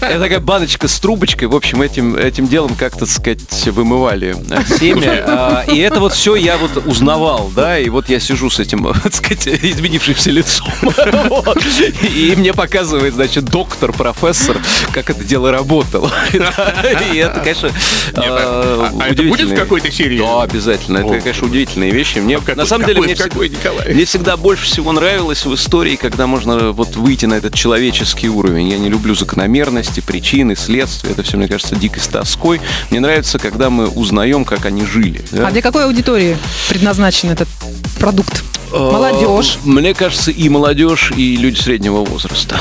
Это 0.00 0.18
такая 0.20 0.40
баночка 0.40 0.88
с 0.88 0.98
трубочкой. 0.98 1.48
В 1.48 1.54
общем, 1.56 1.82
этим, 1.82 2.16
этим 2.16 2.48
делом 2.48 2.74
как-то, 2.74 3.00
так 3.00 3.10
сказать, 3.10 3.66
вымывали 3.66 4.36
э, 4.50 4.78
семя. 4.78 5.24
А, 5.26 5.64
И 5.70 5.78
это 5.78 6.00
вот 6.00 6.14
все 6.14 6.34
я 6.36 6.56
вот 6.56 6.86
узнавал, 6.86 7.50
да, 7.54 7.78
и 7.78 7.88
вот 7.90 8.08
я 8.08 8.18
сижу 8.18 8.48
с 8.50 8.58
этим, 8.60 8.92
так 9.02 9.14
сказать, 9.14 9.46
изменившимся 9.46 10.30
лицом. 10.30 10.68
Вот. 11.24 11.58
И 12.02 12.34
мне 12.36 12.52
показывает, 12.52 13.14
значит, 13.14 13.44
доктор, 13.46 13.92
профессор, 13.92 14.43
как 14.92 15.10
это 15.10 15.24
дело 15.24 15.50
работало. 15.50 16.12
И 16.32 17.16
это, 17.18 17.40
конечно, 17.40 17.70
а- 18.14 18.90
а 19.00 19.08
это 19.08 19.22
будет 19.22 19.50
в 19.50 19.54
какой-то 19.54 19.90
серии? 19.90 20.18
Да, 20.18 20.42
обязательно. 20.42 20.98
Это, 20.98 21.20
конечно, 21.20 21.46
удивительные 21.46 21.90
вещи. 21.90 22.18
Мне, 22.18 22.38
на 22.54 22.66
самом 22.66 22.86
деле, 22.86 23.00
мне 23.00 23.14
всегда- 23.14 24.36
мне 24.36 24.36
больше 24.36 24.64
всего 24.66 24.92
нравилось 24.92 25.44
в 25.44 25.54
истории, 25.54 25.96
когда 25.96 26.26
можно 26.26 26.72
вот 26.72 26.96
выйти 26.96 27.26
на 27.26 27.34
этот 27.34 27.54
человеческий 27.54 28.28
уровень. 28.28 28.68
Я 28.68 28.78
не 28.78 28.88
люблю 28.88 29.14
закономерности, 29.14 30.00
причины, 30.00 30.56
следствия. 30.56 31.10
Это 31.12 31.22
все, 31.22 31.36
мне 31.36 31.48
кажется, 31.48 31.76
дикой 31.76 32.02
тоской. 32.10 32.60
Мне 32.90 33.00
нравится, 33.00 33.38
когда 33.38 33.70
мы 33.70 33.88
узнаем, 33.88 34.44
как 34.44 34.66
они 34.66 34.84
жили. 34.86 35.22
да. 35.32 35.48
А 35.48 35.50
для 35.50 35.62
какой 35.62 35.84
аудитории 35.84 36.36
предназначен 36.68 37.30
этот 37.30 37.48
продукт? 37.94 38.42
Молодежь. 38.72 39.58
Э, 39.64 39.68
Мне 39.68 39.94
кажется, 39.94 40.30
и 40.30 40.48
молодежь, 40.48 41.12
и 41.16 41.36
люди 41.36 41.58
среднего 41.60 42.04
возраста. 42.04 42.58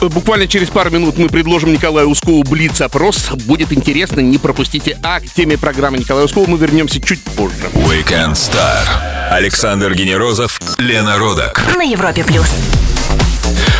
Буквально 0.00 0.48
через 0.48 0.68
пару 0.68 0.90
минут 0.90 1.18
мы 1.18 1.28
предложим 1.28 1.72
Николаю 1.72 2.08
Ускову 2.08 2.42
Блиц-опрос. 2.42 3.30
Будет 3.44 3.72
интересно, 3.72 4.20
не 4.20 4.38
пропустите. 4.38 4.98
А 5.02 5.20
к 5.20 5.24
теме 5.24 5.56
программы 5.56 5.98
Николая 5.98 6.24
Ускова 6.24 6.48
мы 6.48 6.58
вернемся 6.58 7.00
чуть 7.00 7.22
позже. 7.22 7.54
Weekend 7.74 8.32
Star. 8.32 8.86
Александр 9.30 9.94
Генерозов, 9.94 10.60
Лена 10.78 11.16
Родак. 11.16 11.62
На 11.76 11.82
Европе 11.82 12.24
плюс. 12.24 12.48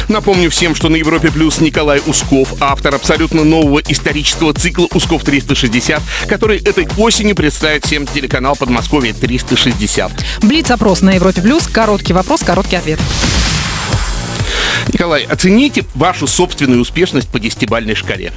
Напомню 0.09 0.51
всем, 0.51 0.75
что 0.75 0.89
на 0.89 0.97
Европе 0.97 1.31
Плюс 1.31 1.61
Николай 1.61 2.01
Усков, 2.07 2.55
автор 2.61 2.95
абсолютно 2.95 3.45
нового 3.45 3.81
исторического 3.81 4.53
цикла 4.53 4.87
«Усков 4.93 5.25
360», 5.25 6.01
который 6.29 6.59
этой 6.59 6.89
осенью 6.97 7.35
представит 7.35 7.85
всем 7.87 8.07
телеканал 8.07 8.57
Подмосковье 8.57 9.13
360. 9.13 10.13
Блиц-опрос 10.43 11.03
на 11.03 11.13
Европе 11.13 11.41
Плюс. 11.41 11.67
Короткий 11.67 12.13
вопрос, 12.13 12.43
короткий 12.43 12.77
ответ. 12.77 13.01
Николай, 14.89 15.23
оцените 15.23 15.85
вашу 15.95 16.27
собственную 16.27 16.81
успешность 16.81 17.29
по 17.29 17.39
десятибальной 17.39 17.95
шкале. 17.95 18.33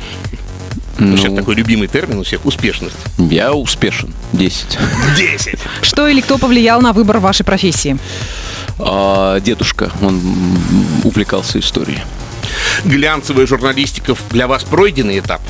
Ну, 0.98 1.18
Сейчас 1.18 1.34
такой 1.34 1.56
любимый 1.56 1.88
термин 1.88 2.20
у 2.20 2.24
всех– 2.24 2.46
успешность. 2.46 2.96
Я 3.18 3.54
успешен. 3.54 4.14
10. 4.34 4.78
10. 5.18 5.60
Что 5.82 6.08
или 6.08 6.22
кто 6.22 6.38
повлиял 6.38 6.82
на 6.82 6.94
выбор 6.94 7.20
вашей 7.20 7.44
профессии? 7.44 7.98
А 8.80 9.40
дедушка, 9.40 9.92
он 10.02 10.22
увлекался 11.04 11.60
историей. 11.60 12.02
Глянцевая 12.86 13.46
журналистика 13.46 14.16
для 14.30 14.48
вас 14.48 14.64
пройденный 14.64 15.20
этап. 15.20 15.42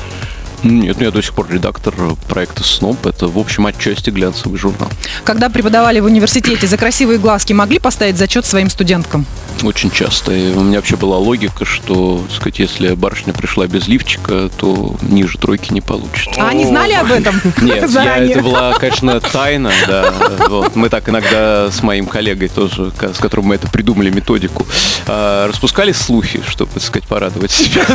Нет, 0.62 0.96
ну 0.98 1.04
я 1.04 1.10
до 1.10 1.22
сих 1.22 1.34
пор 1.34 1.48
редактор 1.50 1.94
проекта 2.28 2.64
СНОП. 2.64 3.06
Это, 3.06 3.28
в 3.28 3.38
общем, 3.38 3.66
отчасти 3.66 4.10
глянцевый 4.10 4.58
журнал. 4.58 4.90
Когда 5.24 5.48
преподавали 5.48 6.00
в 6.00 6.06
университете, 6.06 6.66
за 6.66 6.76
красивые 6.76 7.18
глазки 7.18 7.52
могли 7.52 7.78
поставить 7.78 8.16
зачет 8.16 8.46
своим 8.46 8.70
студенткам? 8.70 9.26
Очень 9.62 9.90
часто. 9.90 10.32
И 10.32 10.52
у 10.52 10.60
меня 10.60 10.78
вообще 10.78 10.96
была 10.96 11.16
логика, 11.18 11.64
что, 11.64 12.22
так 12.28 12.36
сказать, 12.36 12.58
если 12.58 12.94
барышня 12.94 13.32
пришла 13.32 13.66
без 13.66 13.88
лифчика, 13.88 14.50
то 14.56 14.96
ниже 15.02 15.38
тройки 15.38 15.72
не 15.72 15.80
получит. 15.80 16.36
А 16.36 16.48
они 16.48 16.66
знали 16.66 16.92
об 16.92 17.10
этом? 17.10 17.40
Нет, 17.62 17.88
я, 17.90 18.18
это 18.18 18.42
была, 18.42 18.74
конечно, 18.74 19.20
тайна, 19.20 19.72
да. 19.86 20.12
Вот. 20.48 20.76
Мы 20.76 20.88
так 20.88 21.08
иногда 21.08 21.70
с 21.70 21.82
моим 21.82 22.06
коллегой 22.06 22.48
тоже, 22.48 22.92
с 23.00 23.18
которым 23.18 23.46
мы 23.46 23.54
это 23.54 23.68
придумали 23.68 24.10
методику, 24.10 24.66
а, 25.06 25.48
распускали 25.48 25.92
слухи, 25.92 26.42
чтобы, 26.46 26.72
так 26.72 26.82
сказать, 26.82 27.08
порадовать 27.08 27.50
себя. 27.50 27.86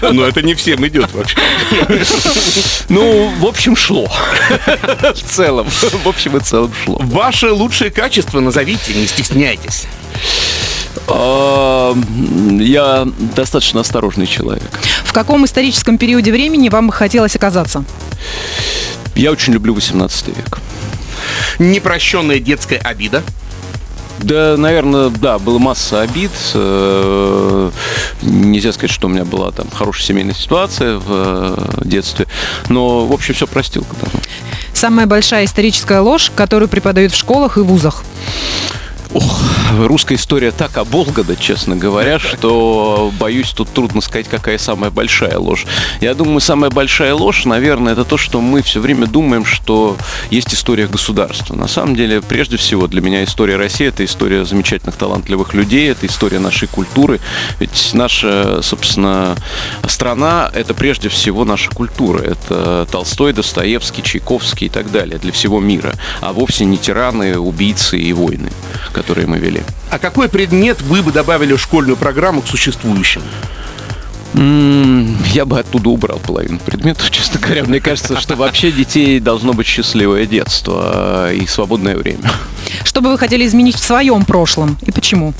Но 0.12 0.26
это 0.26 0.42
не 0.42 0.54
всем 0.54 0.86
идет 0.86 1.12
вообще. 1.14 1.38
Ну, 2.88 3.32
в 3.38 3.46
общем, 3.46 3.76
шло. 3.76 4.08
В 5.02 5.22
целом. 5.22 5.68
В 5.68 6.08
общем 6.08 6.36
и 6.36 6.40
целом 6.40 6.72
шло. 6.84 6.98
Ваше 7.00 7.52
лучшее 7.52 7.90
качество 7.90 8.40
назовите, 8.40 8.94
не 8.94 9.06
стесняйтесь. 9.06 9.86
А, 11.06 11.94
Я 12.60 13.06
достаточно 13.36 13.80
осторожный 13.80 14.26
человек. 14.26 14.68
В 15.04 15.12
каком 15.12 15.44
историческом 15.44 15.98
периоде 15.98 16.32
времени 16.32 16.68
вам 16.68 16.88
бы 16.88 16.92
хотелось 16.92 17.36
оказаться? 17.36 17.84
Я 19.14 19.32
очень 19.32 19.52
люблю 19.52 19.74
18 19.74 20.28
век. 20.28 20.58
Непрощенная 21.58 22.38
детская 22.38 22.78
обида. 22.78 23.22
Да, 24.20 24.56
наверное, 24.56 25.10
да, 25.10 25.38
было 25.38 25.58
масса 25.58 26.02
обид. 26.02 26.32
Э, 26.54 27.70
Нельзя 28.22 28.72
сказать, 28.72 28.90
что 28.90 29.06
у 29.06 29.10
меня 29.10 29.24
была 29.24 29.52
там 29.52 29.70
хорошая 29.70 30.06
семейная 30.06 30.34
ситуация 30.34 30.98
в 30.98 31.06
э, 31.08 31.84
детстве. 31.84 32.26
Но, 32.68 33.06
в 33.06 33.12
общем, 33.12 33.34
все 33.34 33.46
простил. 33.46 33.86
Самая 34.72 35.06
большая 35.06 35.44
историческая 35.44 36.00
ложь, 36.00 36.32
которую 36.34 36.68
преподают 36.68 37.12
в 37.12 37.16
школах 37.16 37.58
и 37.58 37.60
вузах. 37.60 38.02
Ох, 39.14 39.40
русская 39.78 40.16
история 40.16 40.50
так 40.50 40.76
оболгана, 40.76 41.34
честно 41.34 41.76
говоря, 41.76 42.18
что 42.18 43.10
боюсь, 43.18 43.50
тут 43.50 43.70
трудно 43.70 44.00
сказать, 44.02 44.28
какая 44.28 44.58
самая 44.58 44.90
большая 44.90 45.38
ложь. 45.38 45.66
Я 46.00 46.14
думаю, 46.14 46.40
самая 46.40 46.70
большая 46.70 47.14
ложь, 47.14 47.46
наверное, 47.46 47.94
это 47.94 48.04
то, 48.04 48.18
что 48.18 48.40
мы 48.40 48.62
все 48.62 48.80
время 48.80 49.06
думаем, 49.06 49.46
что 49.46 49.96
есть 50.30 50.52
история 50.52 50.86
государства. 50.86 51.54
На 51.54 51.68
самом 51.68 51.96
деле, 51.96 52.20
прежде 52.20 52.58
всего, 52.58 52.86
для 52.86 53.00
меня 53.00 53.24
история 53.24 53.56
России 53.56 53.86
это 53.86 54.04
история 54.04 54.44
замечательных, 54.44 54.96
талантливых 54.96 55.54
людей, 55.54 55.90
это 55.90 56.06
история 56.06 56.38
нашей 56.38 56.68
культуры. 56.68 57.18
Ведь 57.60 57.90
наша, 57.94 58.60
собственно, 58.62 59.36
страна 59.86 60.50
это 60.54 60.74
прежде 60.74 61.08
всего 61.08 61.46
наша 61.46 61.70
культура. 61.70 62.20
Это 62.20 62.86
Толстой, 62.90 63.32
Достоевский, 63.32 64.02
Чайковский 64.02 64.66
и 64.66 64.70
так 64.70 64.90
далее 64.90 65.18
для 65.18 65.32
всего 65.32 65.60
мира, 65.60 65.94
а 66.20 66.34
вовсе 66.34 66.66
не 66.66 66.76
тираны, 66.76 67.38
убийцы 67.38 67.98
и 67.98 68.12
войны 68.12 68.50
которые 68.98 69.28
мы 69.28 69.38
вели. 69.38 69.62
А 69.90 69.98
какой 70.00 70.28
предмет 70.28 70.82
вы 70.82 71.02
бы 71.02 71.12
добавили 71.12 71.54
в 71.54 71.60
школьную 71.60 71.96
программу 71.96 72.42
к 72.42 72.48
существующим? 72.48 73.22
Я 74.34 75.44
бы 75.46 75.60
оттуда 75.60 75.88
убрал 75.88 76.18
половину 76.18 76.58
предметов, 76.58 77.08
честно 77.12 77.38
говоря. 77.38 77.64
Мне 77.64 77.80
кажется, 77.80 78.20
что 78.20 78.34
вообще 78.34 78.72
детей 78.72 79.20
должно 79.20 79.52
быть 79.52 79.68
счастливое 79.68 80.26
детство 80.26 80.80
а, 80.84 81.32
и 81.32 81.46
свободное 81.46 81.96
время. 81.96 82.28
Что 82.82 83.00
бы 83.00 83.10
вы 83.10 83.18
хотели 83.18 83.46
изменить 83.46 83.76
в 83.76 83.84
своем 83.84 84.24
прошлом 84.24 84.76
и 84.82 84.90
почему? 84.90 85.32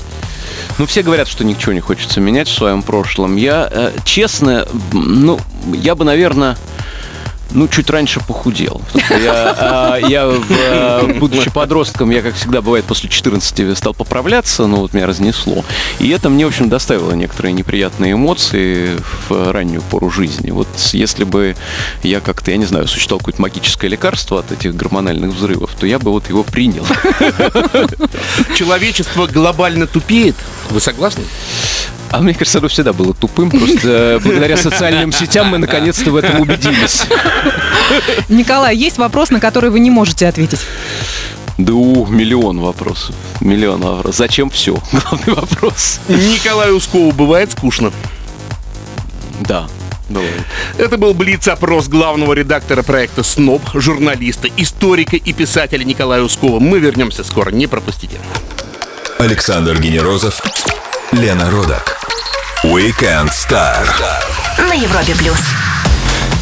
Ну, 0.77 0.85
все 0.85 1.03
говорят, 1.03 1.27
что 1.27 1.43
ничего 1.43 1.73
не 1.73 1.81
хочется 1.81 2.21
менять 2.21 2.47
в 2.47 2.53
своем 2.53 2.81
прошлом. 2.81 3.35
Я, 3.35 3.67
э, 3.69 3.91
честно, 4.05 4.65
ну, 4.93 5.37
я 5.73 5.95
бы, 5.95 6.05
наверное, 6.05 6.57
ну, 7.51 7.67
чуть 7.67 7.89
раньше 7.89 8.19
похудел. 8.19 8.81
Я, 9.09 9.55
а, 9.57 9.97
я 9.97 10.27
в, 10.27 10.45
э, 10.49 11.13
будучи 11.19 11.49
подростком, 11.49 12.09
я, 12.11 12.21
как 12.21 12.35
всегда 12.35 12.61
бывает, 12.61 12.85
после 12.85 13.09
14 13.09 13.75
стал 13.75 13.93
поправляться, 13.93 14.67
но 14.67 14.77
вот 14.77 14.93
меня 14.93 15.07
разнесло. 15.07 15.63
И 15.99 16.09
это 16.09 16.29
мне, 16.29 16.45
в 16.45 16.49
общем, 16.49 16.69
доставило 16.69 17.11
некоторые 17.13 17.53
неприятные 17.53 18.13
эмоции 18.13 18.97
в 19.27 19.51
раннюю 19.51 19.81
пору 19.81 20.09
жизни. 20.09 20.51
Вот 20.51 20.67
если 20.93 21.23
бы 21.23 21.55
я 22.03 22.19
как-то, 22.19 22.51
я 22.51 22.57
не 22.57 22.65
знаю, 22.65 22.87
существовал 22.87 23.19
какое-то 23.19 23.41
магическое 23.41 23.87
лекарство 23.87 24.39
от 24.39 24.51
этих 24.51 24.75
гормональных 24.75 25.31
взрывов, 25.31 25.71
то 25.79 25.85
я 25.85 25.99
бы 25.99 26.11
вот 26.11 26.29
его 26.29 26.43
принял. 26.43 26.85
Человечество 28.55 29.27
глобально 29.27 29.87
тупеет. 29.87 30.35
Вы 30.69 30.79
согласны? 30.79 31.23
А 32.11 32.21
мне 32.21 32.33
кажется, 32.33 32.57
оно 32.57 32.67
всегда 32.67 32.91
было 32.91 33.13
тупым, 33.13 33.51
просто 33.51 33.87
э, 33.87 34.19
благодаря 34.19 34.57
социальным 34.57 35.11
сетям 35.11 35.47
мы 35.47 35.59
наконец-то 35.59 36.09
в 36.11 36.15
этом 36.15 36.41
убедились. 36.41 37.03
Николай, 38.29 38.75
есть 38.75 38.97
вопрос, 38.97 39.29
на 39.29 39.39
который 39.39 39.69
вы 39.69 39.79
не 39.79 39.91
можете 39.91 40.27
ответить. 40.27 40.59
Да 41.59 41.73
у, 41.73 42.05
миллион 42.07 42.61
вопросов. 42.61 43.13
Миллион 43.41 43.81
вопросов. 43.81 44.15
Зачем 44.15 44.49
все? 44.49 44.81
Главный 44.91 45.33
вопрос. 45.35 45.99
Николаю 46.07 46.77
Ускову 46.77 47.11
бывает 47.11 47.51
скучно. 47.51 47.91
Да, 49.41 49.67
бывает. 50.07 50.41
Это 50.77 50.97
был 50.97 51.13
Блиц-опрос 51.13 51.89
главного 51.89 52.33
редактора 52.33 52.81
проекта 52.81 53.23
«СНОП», 53.23 53.61
журналиста, 53.73 54.47
историка 54.57 55.15
и 55.15 55.33
писателя 55.33 55.83
Николая 55.83 56.21
Ускова. 56.21 56.59
Мы 56.59 56.79
вернемся 56.79 57.23
скоро, 57.23 57.51
не 57.51 57.67
пропустите. 57.67 58.17
Александр 59.17 59.79
Генерозов, 59.79 60.41
Лена 61.11 61.51
Родак. 61.51 61.98
Weekend 62.63 63.31
Star. 63.31 63.87
На 64.67 64.73
Европе 64.73 65.15
плюс. 65.15 65.58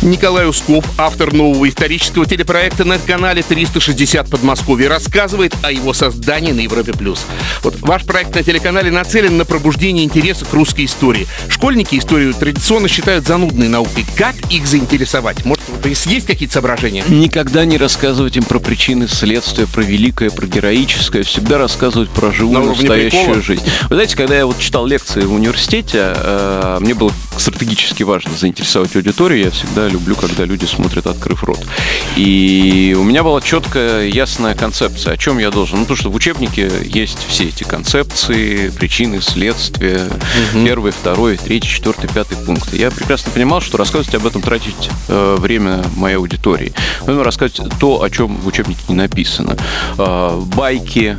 Николай 0.01 0.47
Усков, 0.47 0.85
автор 0.97 1.33
нового 1.33 1.67
исторического 1.67 2.25
телепроекта 2.25 2.85
на 2.85 2.99
канале 2.99 3.41
360 3.41 4.29
Подмосковье, 4.29 4.87
рассказывает 4.87 5.55
о 5.63 5.71
его 5.71 5.93
создании 5.93 6.51
на 6.51 6.61
Европе+. 6.61 6.93
плюс. 6.93 7.25
Вот 7.63 7.75
ваш 7.81 8.05
проект 8.05 8.35
на 8.35 8.43
телеканале 8.43 8.91
нацелен 8.91 9.37
на 9.37 9.45
пробуждение 9.45 10.05
интереса 10.05 10.45
к 10.45 10.53
русской 10.53 10.85
истории. 10.85 11.27
Школьники 11.49 11.95
историю 11.95 12.33
традиционно 12.33 12.87
считают 12.87 13.25
занудной 13.25 13.67
наукой. 13.67 14.05
Как 14.15 14.35
их 14.51 14.67
заинтересовать? 14.67 15.43
Может, 15.45 15.63
вот 15.67 15.85
есть 15.85 16.25
какие-то 16.25 16.53
соображения? 16.53 17.03
Никогда 17.07 17.65
не 17.65 17.77
рассказывать 17.77 18.37
им 18.37 18.43
про 18.43 18.59
причины 18.59 19.07
следствия, 19.07 19.67
про 19.67 19.81
великое, 19.81 20.29
про 20.29 20.45
героическое. 20.45 21.23
Всегда 21.23 21.57
рассказывать 21.57 22.09
про 22.09 22.31
живую, 22.31 22.65
настоящую 22.67 23.23
прикола? 23.23 23.41
жизнь. 23.41 23.63
Вы 23.89 23.95
знаете, 23.95 24.15
когда 24.15 24.37
я 24.37 24.45
вот 24.45 24.59
читал 24.59 24.85
лекции 24.85 25.21
в 25.21 25.33
университете, 25.33 26.13
э, 26.15 26.77
мне 26.79 26.93
было 26.93 27.11
стратегически 27.39 28.03
важно 28.03 28.31
заинтересовать 28.35 28.95
аудиторию. 28.95 29.45
Я 29.45 29.51
всегда 29.51 29.87
люблю, 29.87 30.15
когда 30.15 30.45
люди 30.45 30.65
смотрят, 30.65 31.07
открыв 31.07 31.43
рот. 31.43 31.59
И 32.15 32.95
у 32.99 33.03
меня 33.03 33.23
была 33.23 33.41
четкая, 33.41 34.07
ясная 34.07 34.55
концепция, 34.55 35.13
о 35.13 35.17
чем 35.17 35.37
я 35.37 35.51
должен. 35.51 35.77
Ну, 35.77 35.83
потому 35.83 35.97
что 35.97 36.09
в 36.09 36.15
учебнике 36.15 36.71
есть 36.83 37.19
все 37.27 37.45
эти 37.45 37.63
концепции, 37.63 38.69
причины, 38.69 39.21
следствия, 39.21 40.07
первый, 40.53 40.91
второй, 40.91 41.37
третий, 41.37 41.69
четвертый, 41.69 42.09
пятый 42.09 42.37
пункт. 42.37 42.73
Я 42.73 42.89
прекрасно 42.91 43.31
понимал, 43.31 43.61
что 43.61 43.77
рассказывать 43.77 44.15
об 44.15 44.25
этом 44.25 44.41
тратить 44.41 44.89
э, 45.07 45.35
время 45.39 45.83
моей 45.95 46.17
аудитории. 46.17 46.73
Нужно 47.05 47.23
рассказывать 47.23 47.71
то, 47.79 48.01
о 48.01 48.09
чем 48.09 48.35
в 48.37 48.47
учебнике 48.47 48.81
не 48.87 48.95
написано. 48.95 49.57
Э, 49.97 50.41
байки, 50.55 51.17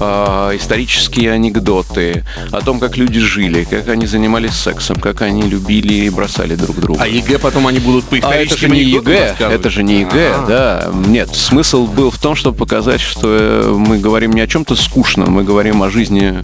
э, 0.00 0.56
исторические 0.56 1.32
анекдоты, 1.32 2.24
о 2.50 2.60
том, 2.60 2.80
как 2.80 2.96
люди 2.96 3.20
жили, 3.20 3.64
как 3.64 3.88
они 3.88 4.06
занимались 4.06 4.54
сексом, 4.54 4.96
как 4.96 5.22
они 5.22 5.42
любили 5.42 5.59
и 5.68 6.10
бросали 6.10 6.54
друг 6.54 6.76
друга. 6.76 7.02
А 7.02 7.06
ЕГЭ 7.06 7.38
потом 7.38 7.66
они 7.66 7.78
будут 7.78 8.04
по 8.04 8.16
А 8.16 8.34
это 8.34 8.56
же 8.56 8.68
не 8.68 8.82
ЕГЭ, 8.82 9.36
это 9.38 9.70
же 9.70 9.82
не 9.82 10.00
ЕГЭ, 10.00 10.32
А. 10.34 10.46
да. 10.46 10.92
Нет, 11.08 11.34
смысл 11.34 11.86
был 11.86 12.10
в 12.10 12.18
том, 12.18 12.34
чтобы 12.34 12.56
показать, 12.56 13.00
что 13.00 13.28
э, 13.28 13.74
мы 13.76 13.98
говорим 13.98 14.32
не 14.32 14.40
о 14.40 14.46
чем-то 14.46 14.74
скучном, 14.76 15.30
мы 15.30 15.44
говорим 15.44 15.82
о 15.82 15.90
жизни 15.90 16.40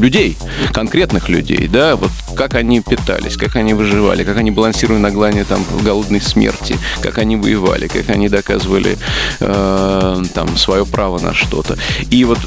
людей, 0.00 0.36
конкретных 0.72 1.28
людей, 1.28 1.68
да, 1.68 1.96
вот 1.96 2.10
как 2.36 2.54
они 2.54 2.80
питались, 2.80 3.36
как 3.36 3.56
они 3.56 3.74
выживали, 3.74 4.24
как 4.24 4.36
они 4.36 4.50
балансировали 4.50 5.00
на 5.00 5.10
грани 5.10 5.42
там 5.42 5.64
голодной 5.82 6.20
смерти, 6.20 6.78
как 7.00 7.18
они 7.18 7.36
воевали, 7.36 7.88
как 7.88 8.10
они 8.10 8.28
доказывали 8.28 8.98
э, 9.40 10.22
там 10.34 10.56
свое 10.56 10.84
право 10.84 11.18
на 11.18 11.34
что-то. 11.34 11.76
И 12.10 12.24
вот 12.24 12.38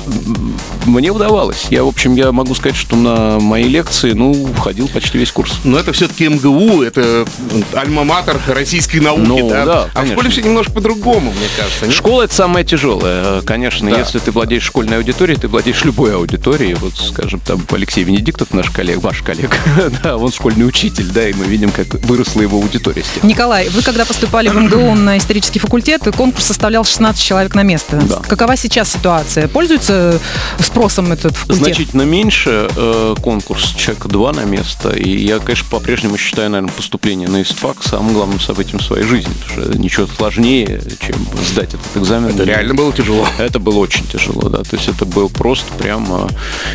мне 0.86 1.12
удавалось. 1.12 1.68
Я, 1.70 1.84
в 1.84 1.88
общем, 1.88 2.16
я 2.16 2.32
могу 2.32 2.56
сказать, 2.56 2.78
что 2.78 2.96
на 2.96 3.40
мои 3.40 3.64
лекции, 3.64 4.14
ну, 4.14 4.34
входил 4.56 4.88
почти 4.88 5.18
весь 5.18 5.32
курс. 5.32 5.59
Но 5.64 5.78
это 5.80 5.92
все-таки 5.94 6.28
МГУ, 6.28 6.84
это 6.84 7.26
альма-матер 7.74 8.40
российской 8.48 8.98
науки, 8.98 9.22
Ну, 9.28 9.50
да? 9.50 9.66
да, 9.66 9.90
а 9.94 10.04
в 10.04 10.08
школе 10.12 10.30
все 10.30 10.42
немножко 10.42 10.72
по-другому, 10.74 11.32
мне 11.32 11.48
кажется. 11.58 11.86
нет? 11.86 11.96
Школа 11.96 12.24
это 12.24 12.34
самое 12.34 12.66
тяжелое. 12.66 13.42
Конечно, 13.42 13.90
Да. 13.90 13.98
если 13.98 14.20
ты 14.20 14.32
владеешь 14.32 14.64
школьной 14.64 14.98
аудиторией, 14.98 15.40
ты 15.40 15.48
владеешь 15.48 15.84
любой 15.84 16.16
аудиторией. 16.16 16.76
Вот, 16.76 16.94
скажем, 16.96 17.40
там 17.40 17.66
Алексей 17.72 18.04
Венедиктов, 18.04 18.54
наш 18.54 18.70
коллег, 18.70 19.00
ваш 19.02 19.22
коллега, 19.22 19.56
да, 20.04 20.18
он 20.18 20.32
школьный 20.32 20.68
учитель, 20.68 21.06
да, 21.08 21.28
и 21.28 21.34
мы 21.34 21.46
видим, 21.46 21.72
как 21.72 21.88
выросла 22.06 22.42
его 22.42 22.58
аудитория 22.58 23.02
с 23.04 23.08
тех 23.10 23.22
пор. 23.22 23.30
Николай, 23.30 23.70
вы 23.70 23.82
когда 23.82 24.06
поступали 24.06 24.50
в 24.50 24.56
МГУ 24.56 24.96
на 24.96 25.18
исторический 25.18 25.60
факультет, 25.60 26.02
конкурс 26.16 26.46
составлял 26.46 26.84
16 26.86 27.22
человек 27.22 27.56
на 27.56 27.64
место. 27.64 27.98
Да. 28.08 28.22
Какова 28.28 28.56
сейчас 28.56 28.92
ситуация? 28.92 29.48
Пользуется 29.48 30.20
спросом 30.60 31.12
этот 31.12 31.36
факультет? 31.36 31.64
Значительно 31.64 32.04
меньше 32.04 32.68
э, 32.76 33.16
конкурс, 33.22 33.74
человека 33.78 34.08
два 34.08 34.32
на 34.34 34.46
место. 34.46 34.90
И 34.92 35.10
я, 35.26 35.40
конечно, 35.50 35.68
по-прежнему 35.72 36.16
считаю, 36.16 36.52
наверное, 36.52 36.72
поступление 36.72 37.28
на 37.28 37.42
ИСТФАК 37.42 37.84
самым 37.84 38.14
главным 38.14 38.40
событием 38.40 38.80
своей 38.80 39.04
жизни. 39.04 39.34
Потому 39.34 39.68
что 39.68 39.80
ничего 39.80 40.06
сложнее, 40.06 40.80
чем 41.02 41.16
сдать 41.44 41.74
этот 41.74 41.98
экзамен. 41.98 42.30
Это 42.30 42.44
реально 42.44 42.76
было 42.76 42.94
тяжело. 42.94 43.28
Это 43.40 43.58
было 43.58 43.80
очень 43.80 44.06
тяжело, 44.06 44.48
да. 44.48 44.60
То 44.60 44.76
есть 44.76 44.88
это 44.88 45.06
был 45.06 45.28
просто 45.28 45.74
прям 45.74 46.30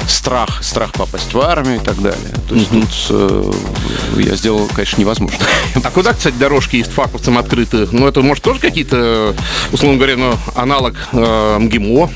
страх, 0.08 0.64
страх 0.64 0.92
попасть 0.92 1.32
в 1.32 1.38
армию 1.38 1.76
и 1.76 1.84
так 1.84 2.02
далее. 2.02 2.34
То 2.48 2.56
есть 2.56 2.70
тут 2.70 2.88
э, 3.10 3.52
я 4.18 4.34
сделал, 4.34 4.66
конечно, 4.74 5.00
невозможно. 5.00 5.38
А 5.84 5.90
куда, 5.92 6.12
кстати, 6.12 6.34
дорожки 6.34 6.74
есть 6.74 6.90
факовцам 6.90 7.38
открыты? 7.38 7.86
Ну, 7.92 8.08
это, 8.08 8.22
может, 8.22 8.42
тоже 8.42 8.58
какие-то, 8.58 9.36
условно 9.70 9.98
говоря, 9.98 10.16
ну, 10.16 10.36
аналог 10.56 10.96
э, 11.12 11.58
МГИМО 11.60 12.10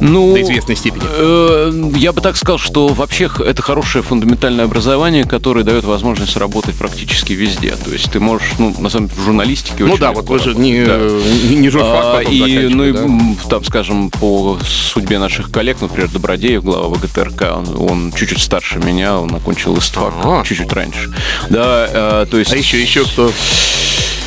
Ну, 0.00 0.32
до 0.34 0.42
известной 0.42 0.76
степени? 0.76 1.02
э, 1.06 1.72
я 1.96 2.12
бы 2.12 2.20
так 2.20 2.36
сказал, 2.36 2.58
что 2.58 2.88
вообще 2.88 3.30
это 3.44 3.62
хорошее 3.62 4.02
фундаментальное 4.04 4.64
образование, 4.64 5.24
которое 5.24 5.64
дает 5.64 5.84
возможность 5.84 6.36
работать 6.36 6.74
практически 6.76 7.32
везде. 7.32 7.74
То 7.76 7.90
есть 7.90 8.10
ты 8.10 8.20
можешь, 8.20 8.52
ну, 8.58 8.74
на 8.78 8.88
самом 8.88 9.08
деле, 9.08 9.20
в 9.20 9.24
журналистике 9.24 9.84
Ну 9.84 9.96
да, 9.96 10.12
вот 10.12 10.28
вы 10.28 10.38
же 10.38 10.54
не, 10.54 10.84
Да. 10.84 10.98
не, 10.98 11.56
не 11.56 11.68
журфак 11.70 12.18
А, 12.18 12.22
и, 12.22 12.68
ну, 12.68 12.84
и, 12.84 12.92
да? 12.92 13.00
м, 13.00 13.36
там, 13.48 13.64
скажем, 13.64 14.10
по 14.10 14.58
судьбе 14.64 15.18
наших 15.18 15.50
коллег, 15.50 15.78
например, 15.80 16.08
Добродеев, 16.10 16.62
глава 16.62 16.88
ВГТРК, 16.88 17.42
он, 17.56 17.90
он 17.90 18.12
чуть-чуть 18.12 18.40
старше 18.40 18.78
меня, 18.78 19.18
он 19.18 19.34
окончил 19.34 19.76
ИСТФАК 19.78 20.14
Ага. 20.22 20.44
чуть-чуть 20.44 20.72
раньше. 20.72 21.12
Да, 21.50 21.88
э, 21.90 22.26
то 22.30 22.38
есть... 22.38 22.52
А 22.52 22.56
еще, 22.56 22.80
еще 22.80 23.04
кто? 23.04 23.30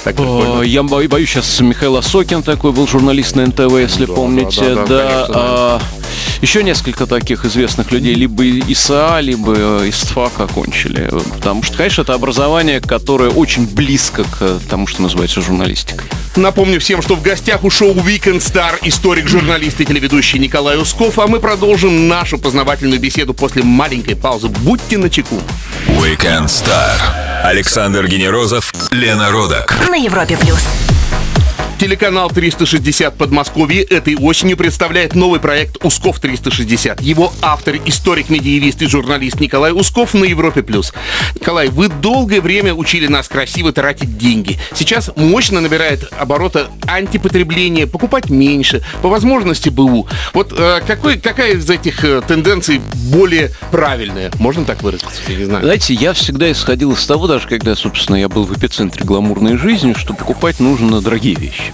Так. 0.04 0.16
Э, 0.20 0.64
Я 0.66 0.84
бо- 0.84 1.08
боюсь, 1.08 1.30
сейчас 1.30 1.60
Михаил 1.60 1.96
Осокин 1.98 2.42
такой 2.42 2.72
был 2.72 2.88
журналист 2.88 3.36
на 3.36 3.46
НТВ, 3.46 3.78
если 3.80 4.06
Да, 4.06 4.14
помните. 4.14 4.62
да, 4.62 4.76
да, 4.76 4.86
да, 4.86 5.26
конечно, 5.26 5.34
а, 5.36 5.82
еще 6.42 6.64
несколько 6.64 7.06
таких 7.06 7.46
известных 7.46 7.92
людей, 7.92 8.16
либо 8.16 8.44
ИСА, 8.44 9.20
либо 9.20 9.54
э, 9.56 9.90
ИСТФАК 9.90 10.40
окончили. 10.40 11.10
Потому 11.36 11.62
что, 11.62 11.78
конечно, 11.78 12.02
это 12.02 12.16
образование, 12.16 12.82
которое 12.82 13.30
очень 13.30 13.68
близко 13.68 14.24
к 14.24 14.60
тому, 14.70 14.88
что 14.88 15.04
называется 15.04 15.40
журналистикой. 15.42 16.08
Напомню 16.36 16.80
всем, 16.80 17.02
что 17.02 17.16
в 17.16 17.22
гостях 17.22 17.64
у 17.64 17.70
шоу 17.70 17.94
Weekend 17.94 18.40
Star 18.40 18.76
историк, 18.82 19.28
журналист 19.28 19.82
и 19.82 19.86
телеведущий 19.86 20.40
Николай 20.40 20.78
Усков, 20.80 21.20
а 21.20 21.28
мы 21.28 21.40
продолжим 21.40 22.08
нашу 22.08 22.40
познавательную 22.40 23.00
беседу 23.00 23.34
после 23.36 23.62
маленькой 23.62 24.16
паузы. 24.16 24.48
Будьте 24.48 24.98
начеку. 24.98 25.40
Weekend 25.88 26.46
Star. 26.46 27.31
Александр 27.44 28.08
Генерозов, 28.08 28.72
Лена 28.92 29.32
Родак. 29.32 29.76
На 29.90 29.96
Европе 29.96 30.38
плюс. 30.38 30.62
Телеканал 31.82 32.30
360 32.30 33.18
Подмосковье 33.18 33.82
этой 33.82 34.16
осенью 34.16 34.56
представляет 34.56 35.16
новый 35.16 35.40
проект 35.40 35.84
«Усков 35.84 36.22
360». 36.22 37.02
Его 37.02 37.34
автор, 37.42 37.78
историк, 37.88 38.30
медиевист 38.30 38.84
и 38.84 38.86
журналист 38.86 39.40
Николай 39.40 39.72
Усков 39.72 40.14
на 40.14 40.26
Европе+. 40.26 40.62
плюс. 40.62 40.94
Николай, 41.34 41.70
вы 41.70 41.88
долгое 41.88 42.40
время 42.40 42.76
учили 42.76 43.08
нас 43.08 43.28
красиво 43.28 43.74
тратить 43.74 44.16
деньги. 44.20 44.60
Сейчас 44.76 45.10
мощно 45.16 45.60
набирает 45.60 46.08
оборота 46.20 46.68
антипотребление, 46.86 47.88
покупать 47.88 48.30
меньше, 48.30 48.84
по 49.02 49.10
возможности 49.10 49.70
БУ. 49.70 50.08
Вот 50.36 50.54
э, 50.56 50.82
какой, 50.86 51.18
какая 51.18 51.54
из 51.54 51.68
этих 51.68 52.06
э, 52.06 52.22
тенденций 52.22 52.80
более 53.12 53.54
правильная? 53.72 54.30
Можно 54.38 54.66
так 54.66 54.84
выразиться? 54.84 55.10
Я 55.28 55.36
не 55.36 55.46
знаю. 55.46 55.64
Знаете, 55.64 55.96
я 55.96 56.14
всегда 56.14 56.52
исходил 56.52 56.92
из 56.92 57.04
того, 57.08 57.26
даже 57.26 57.48
когда, 57.48 57.76
собственно, 57.76 58.18
я 58.18 58.30
был 58.30 58.44
в 58.44 58.56
эпицентре 58.56 59.04
гламурной 59.04 59.58
жизни, 59.58 59.94
что 59.94 60.14
покупать 60.14 60.60
нужно 60.60 61.02
дорогие 61.02 61.34
вещи. 61.34 61.71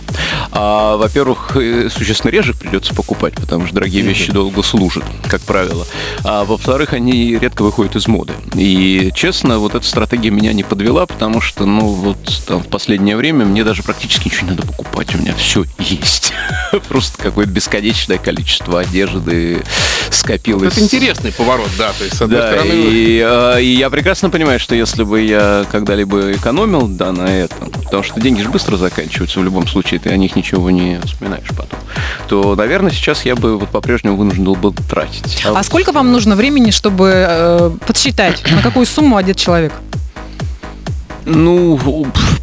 А, 0.52 0.98
во-первых, 0.98 1.56
э, 1.56 1.90
существенно 1.90 2.32
реже 2.32 2.54
придется 2.54 2.94
покупать, 2.94 3.36
потому 3.36 3.66
что 3.66 3.76
дорогие 3.76 4.02
вещи 4.02 4.32
долго 4.32 4.64
служат, 4.64 5.04
как 5.28 5.42
правило. 5.42 5.86
А 6.24 6.46
во-вторых, 6.46 6.94
они 6.94 7.38
редко 7.38 7.64
выходят 7.64 7.96
из 7.96 8.08
моды. 8.08 8.34
И, 8.56 9.12
честно, 9.14 9.60
вот 9.60 9.76
эта 9.76 9.86
стратегия 9.86 10.30
меня 10.30 10.54
не 10.54 10.64
подвела, 10.64 11.06
потому 11.06 11.42
что, 11.42 11.66
ну, 11.66 11.88
вот 11.88 12.18
там, 12.48 12.64
в 12.64 12.68
последнее 12.68 13.18
время 13.18 13.46
мне 13.46 13.64
даже 13.64 13.84
практически 13.84 14.28
ничего 14.28 14.48
не 14.48 14.56
надо 14.56 14.66
покупать, 14.66 15.14
у 15.16 15.18
меня 15.18 15.34
все 15.36 15.66
есть. 15.80 16.34
Просто 16.88 17.18
какое-то 17.22 17.52
бесконечное 17.52 18.18
количество 18.18 18.80
одежды 18.80 19.62
скопилось. 20.10 20.74
Это 20.74 20.82
интересный 20.82 21.32
поворот, 21.32 21.70
да. 21.78 21.92
То 21.98 22.04
есть, 22.04 22.18
с 22.18 22.22
одной 22.22 22.40
Да, 22.40 22.48
стороны, 22.48 22.72
и, 22.74 23.24
э, 23.26 23.62
и 23.62 23.76
я 23.76 23.90
прекрасно 23.90 24.30
понимаю, 24.30 24.60
что 24.60 24.76
если 24.76 25.04
бы 25.04 25.22
я 25.22 25.66
когда-либо 25.72 26.32
экономил, 26.32 26.88
да, 26.88 27.12
на 27.12 27.28
этом, 27.28 27.70
потому 27.70 28.04
что 28.04 28.20
деньги 28.20 28.42
же 28.42 28.50
быстро 28.50 28.78
заканчиваются 28.78 29.40
в 29.40 29.44
любом 29.44 29.68
случае, 29.68 29.87
ты 29.96 30.10
о 30.10 30.18
них 30.18 30.36
ничего 30.36 30.70
не 30.70 31.00
вспоминаешь 31.06 31.48
потом, 31.50 31.80
то, 32.28 32.56
наверное, 32.56 32.92
сейчас 32.92 33.26
я 33.26 33.36
бы 33.36 33.58
вот 33.58 33.70
по-прежнему 33.70 34.18
вынужден 34.18 34.44
был 34.44 34.56
бы 34.56 34.84
тратить. 34.84 35.42
А 35.46 35.64
сколько 35.64 35.92
вам 35.92 36.12
нужно 36.12 36.36
времени, 36.36 36.72
чтобы 36.72 37.12
э, 37.28 37.72
подсчитать, 37.86 38.44
на 38.52 38.62
какую 38.62 38.86
сумму 38.86 39.18
одет 39.18 39.38
человек? 39.38 39.74
Ну, 41.30 41.78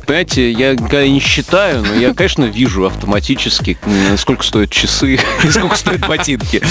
понимаете, 0.06 0.52
я 0.52 0.74
не 0.74 1.18
считаю, 1.18 1.82
но 1.82 1.94
я, 1.94 2.12
конечно, 2.12 2.44
вижу 2.44 2.84
автоматически, 2.84 3.78
сколько 4.18 4.44
стоят 4.44 4.70
часы 4.70 5.18
и 5.42 5.50
сколько 5.50 5.76
стоят 5.76 6.06
ботинки. 6.06 6.62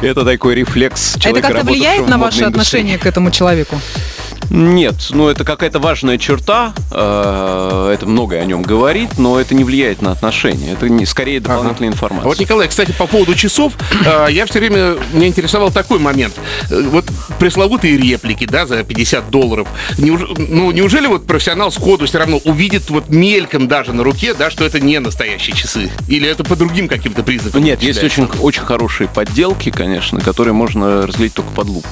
Это 0.00 0.24
такой 0.24 0.56
рефлекс 0.56 1.12
Это 1.14 1.20
человека, 1.20 1.48
как-то 1.48 1.66
влияет 1.66 2.08
на 2.08 2.18
в 2.18 2.20
ваше 2.20 2.38
модной 2.38 2.48
индустрии. 2.48 2.80
отношение 2.80 2.98
к 2.98 3.06
этому 3.06 3.30
человеку? 3.30 3.80
Нет, 4.48 4.94
ну 5.10 5.28
это 5.28 5.44
какая-то 5.44 5.78
важная 5.78 6.18
черта, 6.18 6.72
э, 6.90 7.90
это 7.94 8.06
многое 8.06 8.40
о 8.42 8.44
нем 8.44 8.62
говорит, 8.62 9.18
но 9.18 9.38
это 9.38 9.54
не 9.54 9.62
влияет 9.64 10.02
на 10.02 10.12
отношения, 10.12 10.72
это 10.72 10.88
не, 10.88 11.06
скорее 11.06 11.40
дополнительная 11.40 11.90
информация. 11.90 12.24
А 12.24 12.28
вот, 12.28 12.40
Николай, 12.40 12.66
кстати, 12.68 12.92
по 12.92 13.06
поводу 13.06 13.34
часов, 13.34 13.74
э, 14.04 14.26
я 14.30 14.46
все 14.46 14.58
время, 14.58 14.96
меня 15.12 15.28
интересовал 15.28 15.70
такой 15.70 15.98
момент. 15.98 16.34
Э, 16.70 16.80
Вот 16.90 17.04
пресловутые 17.38 17.96
реплики, 17.96 18.44
да, 18.46 18.66
за 18.66 18.82
50 18.82 19.30
долларов. 19.30 19.68
Неуж- 19.98 20.34
ну, 20.48 20.70
неужели 20.72 21.06
вот 21.06 21.26
профессионал 21.26 21.70
сходу 21.70 22.06
все 22.06 22.18
равно 22.18 22.38
увидит 22.44 22.90
вот 22.90 23.08
мельком 23.08 23.68
даже 23.68 23.92
на 23.92 24.02
руке, 24.02 24.34
да, 24.34 24.50
что 24.50 24.64
это 24.64 24.80
не 24.80 24.98
настоящие 24.98 25.54
часы? 25.54 25.90
Или 26.08 26.28
это 26.28 26.42
по 26.44 26.56
другим 26.56 26.88
каким-то 26.88 27.22
признакам? 27.22 27.62
Нет, 27.62 27.82
есть 27.82 28.02
очень, 28.02 28.26
очень 28.40 28.62
хорошие 28.62 29.08
подделки, 29.08 29.70
конечно, 29.70 30.20
которые 30.20 30.54
можно 30.54 31.06
разглядеть 31.06 31.34
только 31.34 31.50
под 31.50 31.68
лупой. 31.68 31.90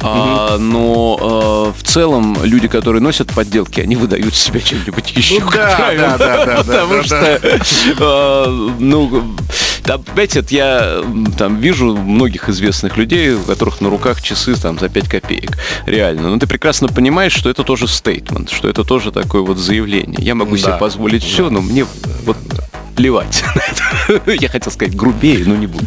А, 0.00 0.58
но 0.58 1.74
в 1.78 1.82
целом 1.82 2.36
люди, 2.42 2.68
которые 2.68 3.02
носят 3.02 3.32
подделки, 3.32 3.80
они 3.80 3.96
выдают 3.96 4.34
себя 4.34 4.60
чем-нибудь 4.60 5.12
еще. 5.16 5.40
Ну 5.40 5.50
да, 5.50 5.74
правило. 5.76 6.16
да, 6.18 6.18
да, 6.18 6.46
да, 6.46 6.56
Потому 6.62 6.94
да, 6.96 7.02
что, 7.04 7.16
э, 7.98 8.70
ну, 8.78 9.22
там, 9.84 10.02
понимаете, 10.02 10.44
я 10.50 11.02
там 11.38 11.60
вижу 11.60 11.96
многих 11.96 12.48
известных 12.48 12.96
людей, 12.96 13.34
у 13.34 13.40
которых 13.42 13.80
на 13.80 13.88
руках 13.88 14.20
часы 14.22 14.54
там 14.54 14.78
за 14.78 14.88
5 14.88 15.08
копеек. 15.08 15.56
Реально. 15.86 16.30
Но 16.30 16.38
ты 16.38 16.46
прекрасно 16.46 16.88
понимаешь, 16.88 17.32
что 17.32 17.50
это 17.50 17.62
тоже 17.62 17.86
стейтмент, 17.86 18.50
что 18.50 18.68
это 18.68 18.84
тоже 18.84 19.12
такое 19.12 19.42
вот 19.42 19.58
заявление. 19.58 20.18
Я 20.20 20.34
могу 20.34 20.56
себе 20.56 20.72
Да. 20.72 20.78
позволить 20.78 21.22
все, 21.22 21.50
но 21.50 21.60
мне 21.60 21.86
вот 22.24 22.36
плевать. 22.96 23.44
Я 24.26 24.48
хотел 24.48 24.72
сказать 24.72 24.96
грубее, 24.96 25.44
но 25.46 25.54
не 25.54 25.66
буду. 25.66 25.86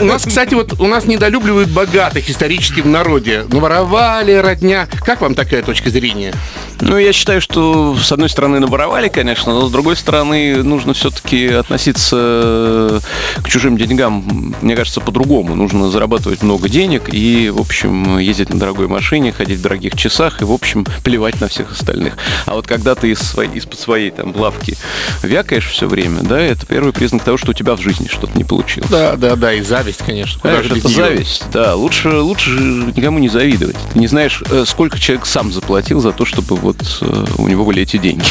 У 0.00 0.04
нас, 0.04 0.24
кстати, 0.24 0.54
вот 0.54 0.80
у 0.80 0.86
нас 0.86 1.04
недолюбливают 1.04 1.68
богатых 1.68 2.28
исторически 2.28 2.80
в 2.80 2.86
народе. 2.86 3.44
Наворовали, 3.48 4.32
родня. 4.32 4.88
Как 5.04 5.20
вам 5.20 5.34
такая 5.34 5.62
точка 5.62 5.90
зрения? 5.90 6.34
Ну, 6.80 6.96
я 6.98 7.12
считаю, 7.12 7.40
что 7.40 7.96
с 7.96 8.10
одной 8.12 8.28
стороны 8.28 8.58
наворовали, 8.58 9.08
конечно, 9.08 9.52
но 9.52 9.66
с 9.66 9.70
другой 9.70 9.96
стороны 9.96 10.62
нужно 10.62 10.94
все-таки 10.94 11.46
относиться 11.48 13.00
к 13.42 13.48
чужим 13.48 13.76
деньгам, 13.76 14.54
мне 14.60 14.76
кажется, 14.76 15.00
по-другому. 15.00 15.54
Нужно 15.54 15.90
зарабатывать 15.90 16.42
много 16.42 16.68
денег 16.68 17.12
и, 17.12 17.50
в 17.50 17.60
общем, 17.60 18.18
ездить 18.18 18.50
на 18.50 18.58
дорогой 18.58 18.88
машине, 18.88 19.32
ходить 19.32 19.58
в 19.58 19.62
дорогих 19.62 19.96
часах 19.96 20.40
и, 20.42 20.44
в 20.44 20.52
общем, 20.52 20.86
плевать 21.04 21.40
на 21.40 21.48
всех 21.48 21.72
остальных. 21.72 22.16
А 22.46 22.54
вот 22.54 22.66
когда 22.66 22.94
ты 22.94 23.10
из 23.10 23.18
своей, 23.18 23.50
из-под 23.54 23.78
своей 23.78 24.10
там 24.10 24.34
лавки 24.36 24.76
вякаешь 25.22 25.68
все 25.68 25.86
время, 25.86 26.22
да, 26.22 26.40
это 26.40 26.66
первый 26.66 26.92
признак 26.92 27.24
того, 27.24 27.36
что 27.36 27.50
у 27.50 27.54
тебя 27.54 27.76
в 27.76 27.80
жизни 27.80 28.08
что-то 28.08 28.36
не 28.36 28.44
получилось. 28.44 28.90
Да, 28.90 29.16
да, 29.16 29.36
да, 29.36 29.52
и 29.52 29.60
зависть, 29.62 30.00
конечно. 30.04 30.40
Куда 30.40 30.62
Знаешь, 30.62 30.78
это 30.78 30.88
зависть, 30.88 31.44
да. 31.52 31.74
Лучше, 31.74 32.08
лучше 32.08 32.50
никому 32.50 33.18
не 33.18 33.28
завидовать. 33.28 33.76
Ты 33.92 33.98
не 33.98 34.06
знаешь, 34.06 34.42
э, 34.50 34.64
сколько 34.66 34.98
человек 34.98 35.26
сам 35.26 35.52
заплатил 35.52 36.00
за 36.00 36.12
то, 36.12 36.24
чтобы 36.24 36.56
вот 36.70 36.98
э, 37.02 37.24
у 37.38 37.48
него 37.48 37.64
были 37.64 37.82
эти 37.82 37.96
деньги. 37.96 38.26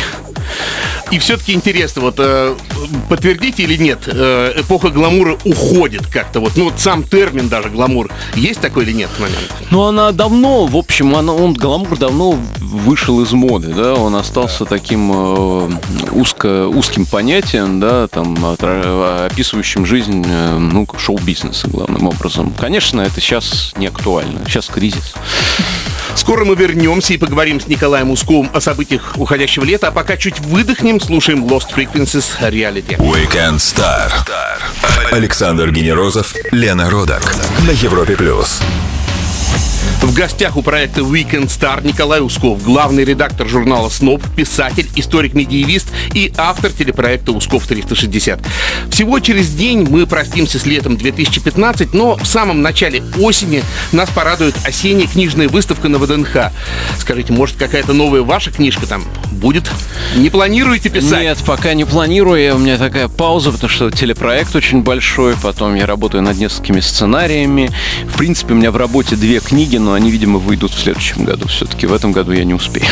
И 1.11 1.17
все-таки 1.17 1.53
интересно, 1.53 2.03
вот 2.03 2.15
э, 2.19 2.55
подтвердите 3.09 3.63
или 3.63 3.75
нет, 3.75 4.01
э, 4.05 4.53
эпоха 4.57 4.89
гламура 4.89 5.37
уходит 5.43 6.05
как-то. 6.07 6.39
Вот, 6.39 6.55
ну 6.55 6.65
вот 6.65 6.79
сам 6.79 7.03
термин 7.03 7.49
даже 7.49 7.69
гламур. 7.69 8.11
Есть 8.35 8.61
такой 8.61 8.83
или 8.83 8.93
нет 8.93 9.09
момент? 9.19 9.51
Ну, 9.71 9.83
она 9.83 10.11
давно, 10.11 10.65
в 10.65 10.75
общем, 10.77 11.15
она, 11.15 11.33
он, 11.33 11.53
гламур 11.53 11.97
давно 11.97 12.37
вышел 12.59 13.21
из 13.23 13.31
моды, 13.31 13.73
да, 13.73 13.95
он 13.95 14.15
остался 14.15 14.65
таким 14.65 15.11
э, 15.11 15.69
узко, 16.11 16.67
узким 16.67 17.05
понятием, 17.07 17.79
да, 17.79 18.07
там, 18.07 18.35
отра- 18.45 19.25
описывающим 19.25 19.87
жизнь, 19.87 20.23
э, 20.27 20.57
ну, 20.57 20.87
шоу-бизнеса 20.97 21.67
главным 21.69 22.07
образом. 22.07 22.53
Конечно, 22.59 23.01
это 23.01 23.19
сейчас 23.19 23.73
не 23.77 23.87
актуально, 23.87 24.41
сейчас 24.45 24.67
кризис. 24.67 25.13
Скоро 26.29 26.45
мы 26.45 26.53
вернемся 26.53 27.15
и 27.15 27.17
поговорим 27.17 27.59
с 27.59 27.65
Николаем 27.65 28.11
Усковым 28.11 28.51
о 28.53 28.61
событиях 28.61 29.13
уходящего 29.17 29.63
лета, 29.63 29.87
а 29.87 29.91
пока 29.91 30.15
чуть 30.15 30.39
выдохнем, 30.39 31.01
слушаем 31.01 31.43
Lost 31.45 31.73
Frequencies 31.75 32.23
Reality. 32.39 32.97
Weekend 32.97 33.57
Star. 33.57 34.11
Александр 35.11 35.71
Генерозов, 35.71 36.35
Лена 36.51 36.87
Родак 36.87 37.35
на 37.65 37.71
Европе 37.71 38.15
плюс. 38.15 38.61
В 40.01 40.13
гостях 40.13 40.55
у 40.55 40.61
проекта 40.61 41.01
Weekend 41.01 41.47
Star 41.47 41.85
Николай 41.85 42.21
Усков, 42.21 42.63
главный 42.63 43.03
редактор 43.03 43.49
журнала 43.49 43.89
СНОП, 43.89 44.23
писатель, 44.33 44.87
историк-медиевист 44.95 45.87
и 46.13 46.31
автор 46.37 46.71
телепроекта 46.71 47.33
Усков 47.33 47.67
360. 47.67 48.39
Всего 48.89 49.19
через 49.19 49.49
день 49.49 49.85
мы 49.89 50.07
простимся 50.07 50.57
с 50.57 50.65
летом 50.65 50.95
2015, 50.95 51.93
но 51.93 52.15
в 52.15 52.25
самом 52.25 52.61
начале 52.61 53.03
осени 53.19 53.61
нас 53.91 54.09
порадует 54.09 54.55
осенняя 54.65 55.07
книжная 55.07 55.49
выставка 55.49 55.89
на 55.89 55.97
ВДНХ. 55.97 56.51
Скажите, 56.97 57.33
может 57.33 57.57
какая-то 57.57 57.91
новая 57.91 58.21
ваша 58.21 58.51
книжка 58.51 58.87
там 58.87 59.03
будет? 59.33 59.69
Не 60.15 60.29
планируете 60.29 60.89
писать? 60.89 61.21
Нет, 61.21 61.37
пока 61.45 61.73
не 61.73 61.83
планирую. 61.85 62.55
У 62.55 62.57
меня 62.59 62.77
такая 62.77 63.09
пауза, 63.09 63.51
потому 63.51 63.69
что 63.69 63.91
телепроект 63.91 64.55
очень 64.55 64.81
большой. 64.81 65.35
Потом 65.35 65.75
я 65.75 65.85
работаю 65.85 66.23
над 66.23 66.37
несколькими 66.37 66.79
сценариями. 66.79 67.69
В 68.07 68.17
принципе, 68.17 68.53
у 68.53 68.57
меня 68.57 68.71
в 68.71 68.77
работе 68.77 69.15
две 69.15 69.39
книги, 69.39 69.77
но 69.77 69.88
они, 69.93 70.11
видимо, 70.11 70.39
выйдут 70.39 70.71
в 70.71 70.79
следующем 70.79 71.25
году. 71.25 71.47
Все-таки 71.47 71.87
в 71.87 71.93
этом 71.93 72.11
году 72.11 72.31
я 72.31 72.43
не 72.43 72.53
успею. 72.53 72.87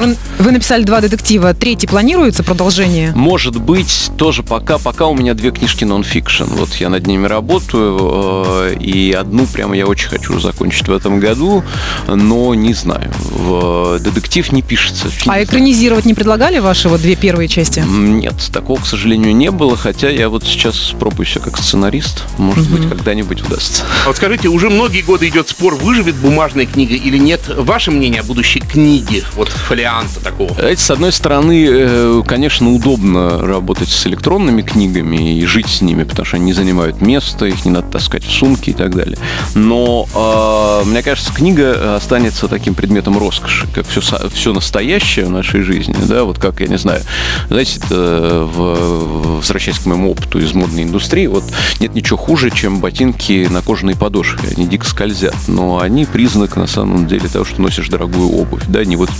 Вы, 0.00 0.16
вы 0.38 0.52
написали 0.52 0.82
два 0.82 1.00
детектива. 1.00 1.54
Третий 1.54 1.86
планируется 1.86 2.42
продолжение? 2.42 3.12
Может 3.14 3.60
быть, 3.60 4.10
тоже 4.16 4.42
пока, 4.42 4.78
пока 4.78 5.06
у 5.06 5.14
меня 5.14 5.34
две 5.34 5.50
книжки 5.50 5.84
нон-фикшн. 5.84 6.44
Вот 6.44 6.74
я 6.76 6.88
над 6.88 7.06
ними 7.06 7.26
работаю, 7.26 7.98
э, 8.46 8.76
и 8.80 9.12
одну 9.12 9.46
прямо 9.46 9.76
я 9.76 9.86
очень 9.86 10.08
хочу 10.08 10.38
закончить 10.38 10.88
в 10.88 10.92
этом 10.92 11.20
году, 11.20 11.64
но 12.06 12.54
не 12.54 12.74
знаю. 12.74 13.12
В 13.30 13.98
детектив 14.00 14.50
не 14.52 14.62
пишется. 14.62 15.08
Фиг 15.08 15.28
А 15.28 15.38
не 15.38 15.44
экранизировать 15.44 16.04
не 16.04 16.14
предлагали 16.14 16.58
ваши 16.58 16.88
вот 16.88 17.00
две 17.00 17.16
первые 17.16 17.48
части? 17.48 17.80
Нет, 17.80 18.34
такого, 18.52 18.80
к 18.80 18.86
сожалению, 18.86 19.34
не 19.34 19.50
было, 19.50 19.76
хотя 19.76 20.08
я 20.08 20.28
вот 20.28 20.44
сейчас 20.44 20.92
пробую 20.98 21.26
себя 21.26 21.42
как 21.42 21.58
сценарист. 21.58 22.24
Может 22.38 22.68
быть, 22.70 22.88
когда-нибудь 22.88 23.42
удастся. 23.42 23.82
А 24.04 24.08
Вот 24.08 24.16
скажите, 24.16 24.48
уже 24.48 24.70
многие 24.70 25.02
годы 25.02 25.28
идет 25.28 25.48
спор, 25.48 25.74
выживет 25.74 26.14
бумажная 26.16 26.66
книга 26.66 26.94
или 26.94 27.18
нет. 27.18 27.40
Ваше 27.48 27.90
мнение 27.90 28.20
о 28.20 28.24
будущей 28.24 28.60
книге, 28.60 29.24
вот 29.34 29.48
фолианта 29.74 30.20
такого? 30.22 30.54
Знаете, 30.54 30.82
с 30.82 30.90
одной 30.90 31.12
стороны, 31.12 31.66
э, 31.68 32.22
конечно, 32.26 32.72
удобно 32.72 33.42
работать 33.44 33.88
с 33.88 34.06
электронными 34.06 34.62
книгами 34.62 35.36
и 35.38 35.44
жить 35.46 35.68
с 35.68 35.80
ними, 35.80 36.04
потому 36.04 36.24
что 36.26 36.36
они 36.36 36.46
не 36.46 36.52
занимают 36.52 37.00
места, 37.00 37.46
их 37.46 37.64
не 37.64 37.72
надо 37.72 37.88
таскать 37.88 38.24
в 38.24 38.30
сумки 38.30 38.70
и 38.70 38.72
так 38.72 38.94
далее. 38.94 39.18
Но, 39.54 40.06
э, 40.14 40.88
мне 40.88 41.02
кажется, 41.02 41.32
книга 41.34 41.96
останется 41.96 42.46
таким 42.46 42.74
предметом 42.74 43.18
роскоши, 43.18 43.66
как 43.74 43.86
все, 43.88 44.00
все 44.32 44.52
настоящее 44.52 45.26
в 45.26 45.30
нашей 45.30 45.62
жизни, 45.62 45.96
да, 46.06 46.22
вот 46.24 46.38
как, 46.38 46.60
я 46.60 46.68
не 46.68 46.78
знаю, 46.78 47.02
знаете, 47.48 47.80
э, 47.90 48.48
в- 48.54 49.36
возвращаясь 49.38 49.78
к 49.78 49.86
моему 49.86 50.12
опыту 50.12 50.38
из 50.38 50.52
модной 50.52 50.84
индустрии, 50.84 51.26
вот 51.26 51.44
нет 51.80 51.94
ничего 51.94 52.16
хуже, 52.16 52.50
чем 52.50 52.78
ботинки 52.78 53.48
на 53.50 53.60
кожаной 53.60 53.96
подошве, 53.96 54.50
они 54.56 54.68
дико 54.68 54.86
скользят, 54.86 55.34
но 55.48 55.80
они 55.80 56.04
признак, 56.04 56.56
на 56.56 56.68
самом 56.68 57.08
деле, 57.08 57.28
того, 57.28 57.44
что 57.44 57.60
носишь 57.60 57.88
дорогую 57.88 58.30
обувь, 58.30 58.62
да, 58.68 58.84
не 58.84 58.94
вот 58.94 59.10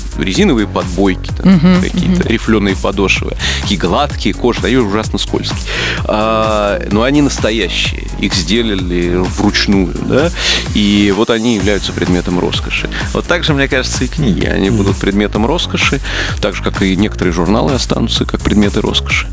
резиновые 0.44 0.66
подбойки, 0.66 1.30
там, 1.36 1.80
какие-то 1.80 2.28
рифленые 2.28 2.76
подошвы, 2.76 3.32
такие 3.62 3.80
гладкие, 3.80 4.34
кожаные, 4.34 4.76
они 4.76 4.76
ужасно 4.76 5.18
скользкие. 5.18 5.58
А, 6.04 6.82
но 6.90 7.02
они 7.02 7.22
настоящие, 7.22 8.04
их 8.20 8.34
сделали 8.34 9.14
вручную, 9.16 9.94
да, 10.06 10.30
и 10.74 11.12
вот 11.16 11.30
они 11.30 11.56
являются 11.56 11.92
предметом 11.92 12.38
роскоши. 12.38 12.90
Вот 13.12 13.26
так 13.26 13.44
же, 13.44 13.54
мне 13.54 13.68
кажется, 13.68 14.04
и 14.04 14.08
книги, 14.08 14.44
они 14.44 14.70
будут 14.70 14.96
предметом 14.96 15.46
роскоши, 15.46 16.00
так 16.40 16.54
же, 16.54 16.62
как 16.62 16.82
и 16.82 16.94
некоторые 16.94 17.32
журналы 17.32 17.72
останутся 17.72 18.24
как 18.26 18.40
предметы 18.40 18.80
роскоши. 18.80 19.26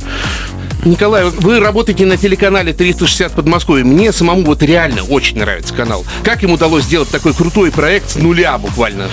Николай, 0.83 1.25
вы 1.29 1.59
работаете 1.59 2.07
на 2.07 2.17
телеканале 2.17 2.73
360 2.73 3.33
Подмосковье. 3.33 3.85
Мне 3.85 4.11
самому 4.11 4.43
вот 4.43 4.63
реально 4.63 5.03
очень 5.03 5.37
нравится 5.37 5.75
канал. 5.75 6.03
Как 6.23 6.43
им 6.43 6.51
удалось 6.53 6.85
сделать 6.85 7.09
такой 7.09 7.35
крутой 7.35 7.71
проект 7.71 8.09
с 8.09 8.15
нуля 8.15 8.57
буквально? 8.57 9.07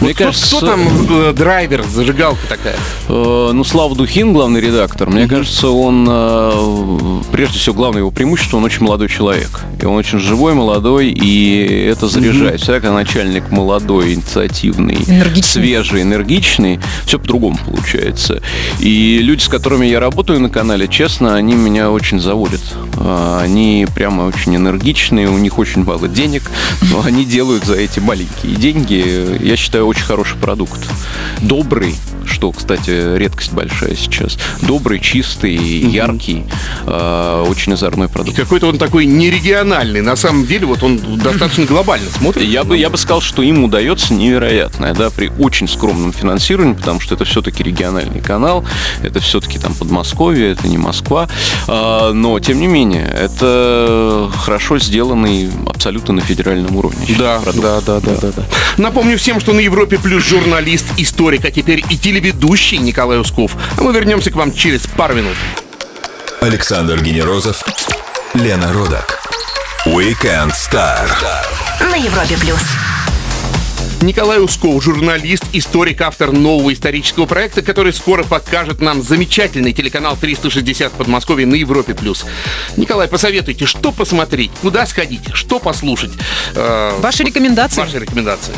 Мне 0.00 0.08
Вот 0.08 0.14
кто, 0.16 0.24
кажется- 0.24 0.56
кто 0.58 0.66
там 0.66 0.80
э, 1.10 1.32
драйвер, 1.32 1.84
зажигалка 1.84 2.46
такая? 2.46 2.76
Э, 3.08 3.50
Ну, 3.54 3.64
Слава 3.64 3.96
Духин, 3.96 4.34
главный 4.34 4.60
редактор, 4.60 5.08
мне 5.08 5.26
кажется, 5.26 5.68
он, 5.70 6.06
э, 6.06 7.20
прежде 7.32 7.58
всего, 7.60 7.74
главное 7.74 8.00
его 8.00 8.10
преимущество, 8.10 8.58
он 8.58 8.64
очень 8.64 8.82
молодой 8.82 9.08
человек. 9.08 9.60
И 9.80 9.86
он 9.86 9.96
очень 9.96 10.18
живой, 10.18 10.52
молодой, 10.52 11.08
и 11.08 11.86
это 11.90 12.08
заряжает. 12.08 12.60
Всегда, 12.60 12.74
когда 12.80 12.92
начальник 12.92 13.50
молодой, 13.50 14.12
инициативный, 14.12 14.96
Энергичный. 15.06 15.42
свежий, 15.62 16.02
энергичный, 16.02 16.78
все 17.06 17.18
по-другому 17.18 17.58
получается. 17.64 18.42
И 18.80 19.20
люди, 19.22 19.40
с 19.42 19.48
которыми 19.48 19.86
я 19.86 19.98
работаю 19.98 20.40
на 20.40 20.50
канале, 20.50 20.86
честно 20.88 21.05
честно, 21.08 21.36
они 21.36 21.54
меня 21.54 21.92
очень 21.92 22.18
заводят. 22.18 22.60
А, 22.98 23.40
Они 23.40 23.86
прямо 23.94 24.22
очень 24.22 24.56
энергичные, 24.56 25.28
у 25.28 25.38
них 25.38 25.56
очень 25.58 25.84
мало 25.84 26.08
денег, 26.08 26.50
но 26.90 27.00
они 27.04 27.24
делают 27.24 27.64
за 27.64 27.74
эти 27.74 28.00
маленькие 28.00 28.56
деньги, 28.56 29.38
я 29.44 29.54
считаю, 29.56 29.86
очень 29.86 30.02
хороший 30.02 30.36
продукт. 30.36 30.80
Добрый, 31.40 31.94
что, 32.24 32.50
кстати, 32.50 33.16
редкость 33.18 33.52
большая 33.52 33.94
сейчас. 33.94 34.36
Добрый, 34.62 34.98
чистый, 34.98 35.54
яркий, 35.54 36.44
а, 36.86 37.44
очень 37.44 37.74
озорной 37.74 38.06
И 38.06 38.10
продукт. 38.10 38.36
какой-то 38.36 38.66
он 38.66 38.78
такой 38.78 39.04
нерегиональный. 39.06 40.00
На 40.00 40.16
самом 40.16 40.44
деле, 40.44 40.66
вот 40.66 40.82
он 40.82 40.98
достаточно 41.18 41.66
глобально 41.66 42.10
смотрит. 42.10 42.48
Я 42.48 42.64
бы, 42.64 42.76
я 42.76 42.90
бы 42.90 42.96
сказал, 42.96 43.20
что 43.20 43.42
им 43.42 43.62
удается 43.62 44.12
невероятное, 44.12 44.92
да, 44.92 45.10
при 45.10 45.30
очень 45.38 45.68
скромном 45.68 46.12
финансировании, 46.12 46.74
потому 46.74 46.98
что 46.98 47.14
это 47.14 47.24
все-таки 47.24 47.62
региональный 47.62 48.20
канал, 48.20 48.64
это 49.02 49.20
все-таки 49.20 49.58
там 49.60 49.72
Подмосковье, 49.74 50.50
это 50.50 50.66
не 50.66 50.78
Москва, 50.78 50.95
А, 51.68 52.12
но 52.12 52.38
тем 52.40 52.60
не 52.60 52.66
менее, 52.66 53.06
это 53.06 54.30
хорошо 54.36 54.78
сделанный 54.78 55.50
абсолютно 55.66 56.14
на 56.14 56.20
федеральном 56.20 56.76
уровне. 56.76 57.06
Да, 57.18 57.40
продукт. 57.40 57.62
да, 57.62 57.80
да, 57.80 58.00
да, 58.00 58.14
да, 58.20 58.32
да. 58.36 58.42
Напомню 58.76 59.18
всем, 59.18 59.40
что 59.40 59.52
на 59.52 59.60
Европе 59.60 59.98
плюс 59.98 60.24
журналист, 60.24 60.86
историк, 60.96 61.44
а 61.44 61.50
теперь 61.50 61.84
и 61.90 61.96
телеведущий 61.96 62.78
Николай 62.78 63.18
Усков. 63.18 63.56
А 63.76 63.82
мы 63.82 63.92
вернемся 63.92 64.30
к 64.30 64.36
вам 64.36 64.52
через 64.52 64.86
пару 64.86 65.14
минут. 65.14 65.36
Александр 66.40 67.02
Генерозов, 67.02 67.64
Лена 68.34 68.72
Родак. 68.72 69.20
Weekend 69.86 70.52
Star. 70.52 71.08
На 71.80 71.96
Европе 71.96 72.36
плюс. 72.38 72.85
Николай 74.02 74.38
Усков, 74.40 74.82
журналист, 74.84 75.44
историк, 75.54 76.02
автор 76.02 76.30
нового 76.32 76.72
исторического 76.72 77.24
проекта, 77.24 77.62
который 77.62 77.94
скоро 77.94 78.24
покажет 78.24 78.80
нам 78.80 79.02
замечательный 79.02 79.72
телеканал 79.72 80.16
360 80.20 80.92
в 80.92 80.96
Подмосковье 80.96 81.46
на 81.46 81.54
Европе+. 81.54 81.94
плюс. 81.94 82.24
Николай, 82.76 83.08
посоветуйте, 83.08 83.64
что 83.64 83.92
посмотреть, 83.92 84.50
куда 84.60 84.84
сходить, 84.86 85.22
что 85.32 85.58
послушать. 85.58 86.10
Э, 86.54 86.98
Ваши 87.00 87.22
рекомендации? 87.24 87.80
Ваши 87.80 87.98
рекомендации. 87.98 88.52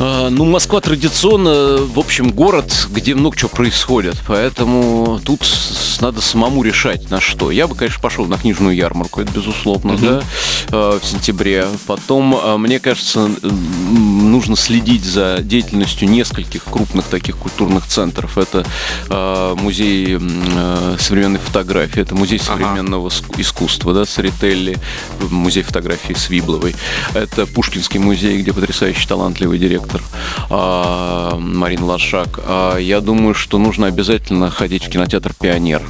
А, 0.00 0.28
Ну, 0.30 0.44
Москва 0.44 0.80
традиционно, 0.80 1.78
в 1.78 1.98
общем, 1.98 2.30
город, 2.30 2.86
где 2.90 3.14
много 3.14 3.36
чего 3.36 3.48
происходит. 3.48 4.16
Поэтому 4.26 5.20
тут 5.24 5.40
надо 6.00 6.20
самому 6.20 6.62
решать, 6.62 7.10
на 7.10 7.20
что. 7.20 7.50
Я 7.50 7.66
бы, 7.66 7.74
конечно, 7.74 8.00
пошел 8.00 8.26
на 8.26 8.36
книжную 8.38 8.76
ярмарку, 8.76 9.20
это 9.20 9.32
безусловно, 9.32 9.96
да, 9.98 10.22
э, 10.70 10.98
в 11.02 11.04
сентябре. 11.04 11.66
Потом, 11.86 12.36
э, 12.36 12.56
мне 12.58 12.78
кажется, 12.78 13.28
нужно 13.42 14.56
следить 14.56 15.04
за 15.04 15.38
деятельностью 15.42 16.08
нескольких 16.08 16.62
крупных 16.64 17.06
таких 17.06 17.36
культурных 17.36 17.86
центров. 17.86 18.38
Это 18.38 18.64
музей 19.60 20.18
современной 20.98 21.38
фотографии, 21.38 22.02
это 22.02 22.14
музей 22.14 22.38
современного 22.38 23.08
ск- 23.08 23.40
искусства, 23.40 23.94
да, 23.94 24.04
Сарителли, 24.04 24.78
музей 25.30 25.62
фотографии 25.62 26.14
Свибловой. 26.14 26.74
Это 27.14 27.46
Пушкинский 27.46 27.98
музей, 27.98 28.40
где 28.42 28.52
потрясающий 28.52 29.06
талантливый 29.08 29.58
директор 29.58 29.87
а, 30.50 31.36
Марина 31.38 31.86
Лошак. 31.86 32.40
А, 32.44 32.76
Я 32.78 33.00
думаю, 33.00 33.34
что 33.34 33.58
нужно 33.58 33.86
обязательно 33.86 34.50
ходить 34.50 34.84
в 34.84 34.90
кинотеатр 34.90 35.32
«Пионер». 35.38 35.82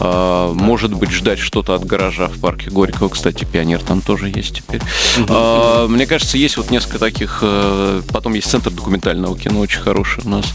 А, 0.00 0.52
Может 0.52 0.92
быть, 0.94 1.10
ждать 1.10 1.38
что-то 1.38 1.74
от 1.74 1.84
гаража 1.84 2.28
в 2.28 2.38
парке 2.38 2.70
Горького. 2.70 3.08
Кстати, 3.08 3.44
«Пионер» 3.44 3.80
там 3.82 4.00
тоже 4.00 4.28
есть 4.28 4.56
теперь. 4.56 4.80
Мне 5.18 6.06
кажется, 6.06 6.38
есть 6.38 6.56
вот 6.56 6.70
несколько 6.70 6.98
таких... 6.98 7.38
э, 7.42 8.02
Потом 8.12 8.34
есть 8.34 8.50
центр 8.50 8.70
документального 8.70 9.36
кино, 9.38 9.60
очень 9.60 9.80
хороший 9.80 10.22
у 10.24 10.28
нас. 10.28 10.46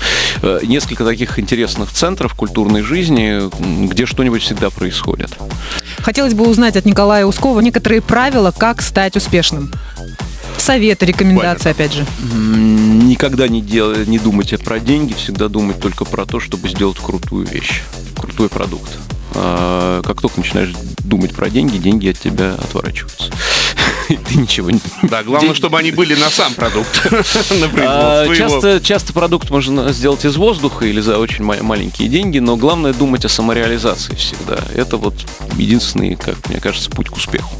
Э, 0.41 0.59
Несколько 0.63 1.03
таких 1.05 1.39
интересных 1.39 1.91
центров 1.91 2.33
культурной 2.35 2.81
жизни, 2.81 3.41
где 3.87 4.05
что-нибудь 4.05 4.41
всегда 4.43 4.69
происходит. 4.69 5.31
Хотелось 5.99 6.33
бы 6.33 6.47
узнать 6.47 6.75
от 6.77 6.85
Николая 6.85 7.25
Ускова 7.25 7.59
некоторые 7.59 8.01
правила, 8.01 8.51
как 8.55 8.81
стать 8.81 9.15
успешным. 9.17 9.71
Советы, 10.59 11.05
рекомендации, 11.05 11.71
опять 11.71 11.93
же. 11.93 12.05
Никогда 12.21 13.47
не, 13.47 13.61
дел... 13.61 13.95
не 14.05 14.19
думайте 14.19 14.57
про 14.57 14.79
деньги, 14.79 15.13
всегда 15.13 15.47
думать 15.47 15.79
только 15.79 16.05
про 16.05 16.25
то, 16.25 16.39
чтобы 16.39 16.69
сделать 16.69 16.97
крутую 16.97 17.47
вещь, 17.47 17.81
крутой 18.15 18.49
продукт. 18.49 18.91
А, 19.35 20.01
Как 20.03 20.21
только 20.21 20.39
начинаешь 20.39 20.73
думать 20.99 21.33
про 21.33 21.49
деньги, 21.49 21.77
деньги 21.77 22.09
от 22.09 22.19
тебя 22.19 22.53
отворачиваются. 22.53 23.31
Ты 24.27 24.35
ничего 24.37 24.71
не... 24.71 24.79
Да, 25.03 25.23
главное, 25.23 25.53
чтобы 25.53 25.77
они 25.77 25.91
были 25.91 26.15
на 26.15 26.29
сам 26.29 26.53
продукт, 26.55 26.89
А. 27.81 28.25
Часто, 28.35 28.81
часто 28.81 29.13
продукт 29.13 29.49
можно 29.49 29.91
сделать 29.93 30.25
из 30.25 30.35
воздуха 30.35 30.85
или 30.85 30.99
за 30.99 31.17
очень 31.19 31.43
ма- 31.43 31.61
маленькие 31.61 32.09
деньги, 32.09 32.39
но 32.39 32.55
главное 32.57 32.93
думать 32.93 33.25
о 33.25 33.29
самореализации 33.29 34.15
всегда. 34.15 34.57
Это 34.73 34.97
вот 34.97 35.15
единственный, 35.57 36.15
как 36.15 36.49
мне 36.49 36.59
кажется, 36.59 36.89
путь 36.89 37.09
к 37.09 37.15
успеху. 37.17 37.55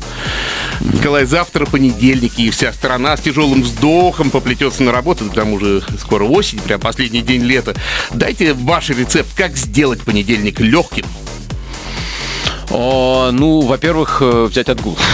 Николай, 0.81 1.25
завтра 1.25 1.65
понедельник, 1.65 2.39
и 2.39 2.49
вся 2.49 2.73
страна 2.73 3.15
с 3.17 3.21
тяжелым 3.21 3.61
вздохом 3.61 4.31
поплетется 4.31 4.83
на 4.83 4.91
работу, 4.91 5.25
к 5.25 5.33
тому 5.33 5.59
же 5.59 5.83
скоро 5.99 6.23
осень, 6.23 6.59
прям 6.59 6.79
последний 6.79 7.21
день 7.21 7.43
лета. 7.43 7.75
Дайте 8.11 8.53
ваш 8.53 8.89
рецепт, 8.89 9.29
как 9.35 9.55
сделать 9.57 10.01
понедельник 10.01 10.59
легким. 10.59 11.05
О, 12.71 13.31
ну, 13.31 13.61
во-первых, 13.61 14.19
э, 14.21 14.47
взять 14.49 14.69
отгул. 14.69 14.97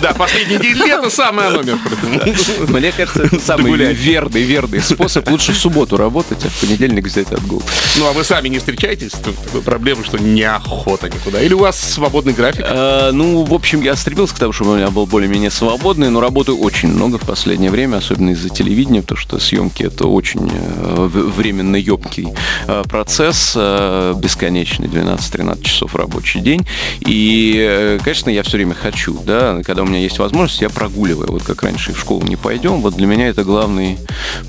Да, 0.00 0.14
последний 0.14 0.58
день 0.58 0.74
лета 0.74 1.10
оно, 1.28 1.62
между 1.62 1.78
прочим. 1.78 2.66
Мне 2.72 2.92
кажется, 2.92 3.24
это 3.24 3.40
самый 3.40 3.72
верный, 3.92 4.42
верный 4.42 4.80
способ. 4.80 5.28
Лучше 5.28 5.52
в 5.52 5.58
субботу 5.58 5.96
работать, 5.96 6.44
а 6.44 6.48
в 6.48 6.60
понедельник 6.60 7.04
взять 7.04 7.30
отгул. 7.32 7.62
Ну, 7.98 8.06
а 8.06 8.12
вы 8.12 8.24
сами 8.24 8.48
не 8.48 8.58
встречаетесь 8.58 9.12
с 9.12 9.18
такой 9.18 9.62
проблемой, 9.62 10.04
что 10.04 10.18
неохота 10.18 11.08
никуда? 11.08 11.40
Или 11.40 11.54
у 11.54 11.58
вас 11.58 11.78
свободный 11.78 12.32
график? 12.32 12.64
Э, 12.68 13.10
ну, 13.12 13.44
в 13.44 13.52
общем, 13.52 13.82
я 13.82 13.96
стремился 13.96 14.34
к 14.34 14.38
тому, 14.38 14.52
чтобы 14.52 14.72
у 14.72 14.76
меня 14.76 14.90
был 14.90 15.06
более-менее 15.06 15.50
свободный, 15.50 16.10
но 16.10 16.20
работаю 16.20 16.58
очень 16.58 16.88
много 16.88 17.18
в 17.18 17.26
последнее 17.26 17.70
время, 17.70 17.96
особенно 17.96 18.30
из-за 18.30 18.48
телевидения, 18.48 19.02
потому 19.02 19.18
что 19.18 19.38
съемки 19.38 19.82
это 19.82 20.06
очень 20.06 20.50
э, 20.50 21.06
временно 21.06 21.76
емкий 21.76 22.28
э, 22.66 22.84
процесс, 22.88 23.54
бесконечный, 23.54 24.88
12-13 24.88 25.62
часов 25.62 25.79
рабочий 25.88 26.40
день. 26.40 26.66
И, 27.00 27.56
э, 27.58 27.98
конечно, 28.02 28.30
я 28.30 28.42
все 28.42 28.56
время 28.56 28.74
хочу, 28.74 29.18
да, 29.24 29.62
когда 29.64 29.82
у 29.82 29.86
меня 29.86 30.00
есть 30.00 30.18
возможность, 30.18 30.60
я 30.60 30.70
прогуливаю. 30.70 31.32
Вот 31.32 31.42
как 31.42 31.62
раньше 31.62 31.92
в 31.92 31.98
школу 31.98 32.22
не 32.26 32.36
пойдем, 32.36 32.80
вот 32.80 32.94
для 32.94 33.06
меня 33.06 33.28
это 33.28 33.44
главный 33.44 33.98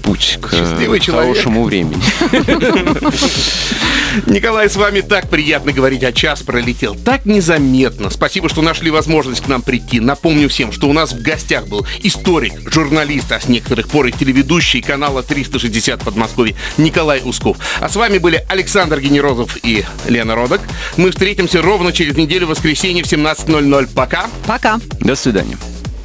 путь 0.03 0.39
к, 0.41 0.51
Счастливый 0.51 0.99
к 0.99 1.03
человек. 1.03 1.37
хорошему 1.37 1.63
времени. 1.63 2.01
Николай, 4.27 4.69
с 4.69 4.75
вами 4.75 5.01
так 5.01 5.29
приятно 5.29 5.71
говорить, 5.71 6.03
а 6.03 6.11
час 6.11 6.41
пролетел 6.41 6.95
так 6.95 7.25
незаметно. 7.25 8.09
Спасибо, 8.09 8.49
что 8.49 8.61
нашли 8.61 8.91
возможность 8.91 9.41
к 9.41 9.47
нам 9.47 9.61
прийти. 9.61 9.99
Напомню 9.99 10.49
всем, 10.49 10.71
что 10.71 10.89
у 10.89 10.93
нас 10.93 11.13
в 11.13 11.21
гостях 11.21 11.67
был 11.67 11.85
историк, 12.03 12.53
журналист, 12.69 13.31
а 13.31 13.39
с 13.39 13.47
некоторых 13.47 13.87
пор 13.87 14.07
и 14.07 14.11
телеведущий 14.11 14.81
канала 14.81 15.23
360 15.23 16.01
Подмосковье 16.01 16.55
Николай 16.77 17.21
Усков. 17.23 17.57
А 17.79 17.87
с 17.87 17.95
вами 17.95 18.17
были 18.17 18.43
Александр 18.49 18.99
Генерозов 18.99 19.57
и 19.63 19.85
Лена 20.07 20.35
Родок. 20.35 20.61
Мы 20.97 21.11
встретимся 21.21 21.61
ровно 21.61 21.93
через 21.93 22.17
неделю 22.17 22.47
в 22.47 22.49
воскресенье 22.49 23.03
в 23.03 23.05
17.00. 23.05 23.89
Пока. 23.93 24.25
Пока. 24.47 24.79
До 25.01 25.15
свидания. 25.15 25.55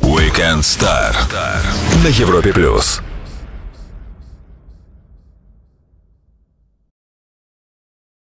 Weekend 0.03 0.61
Star 0.61 1.17
на 2.05 2.09
Европе 2.09 2.53
плюс. 2.53 3.01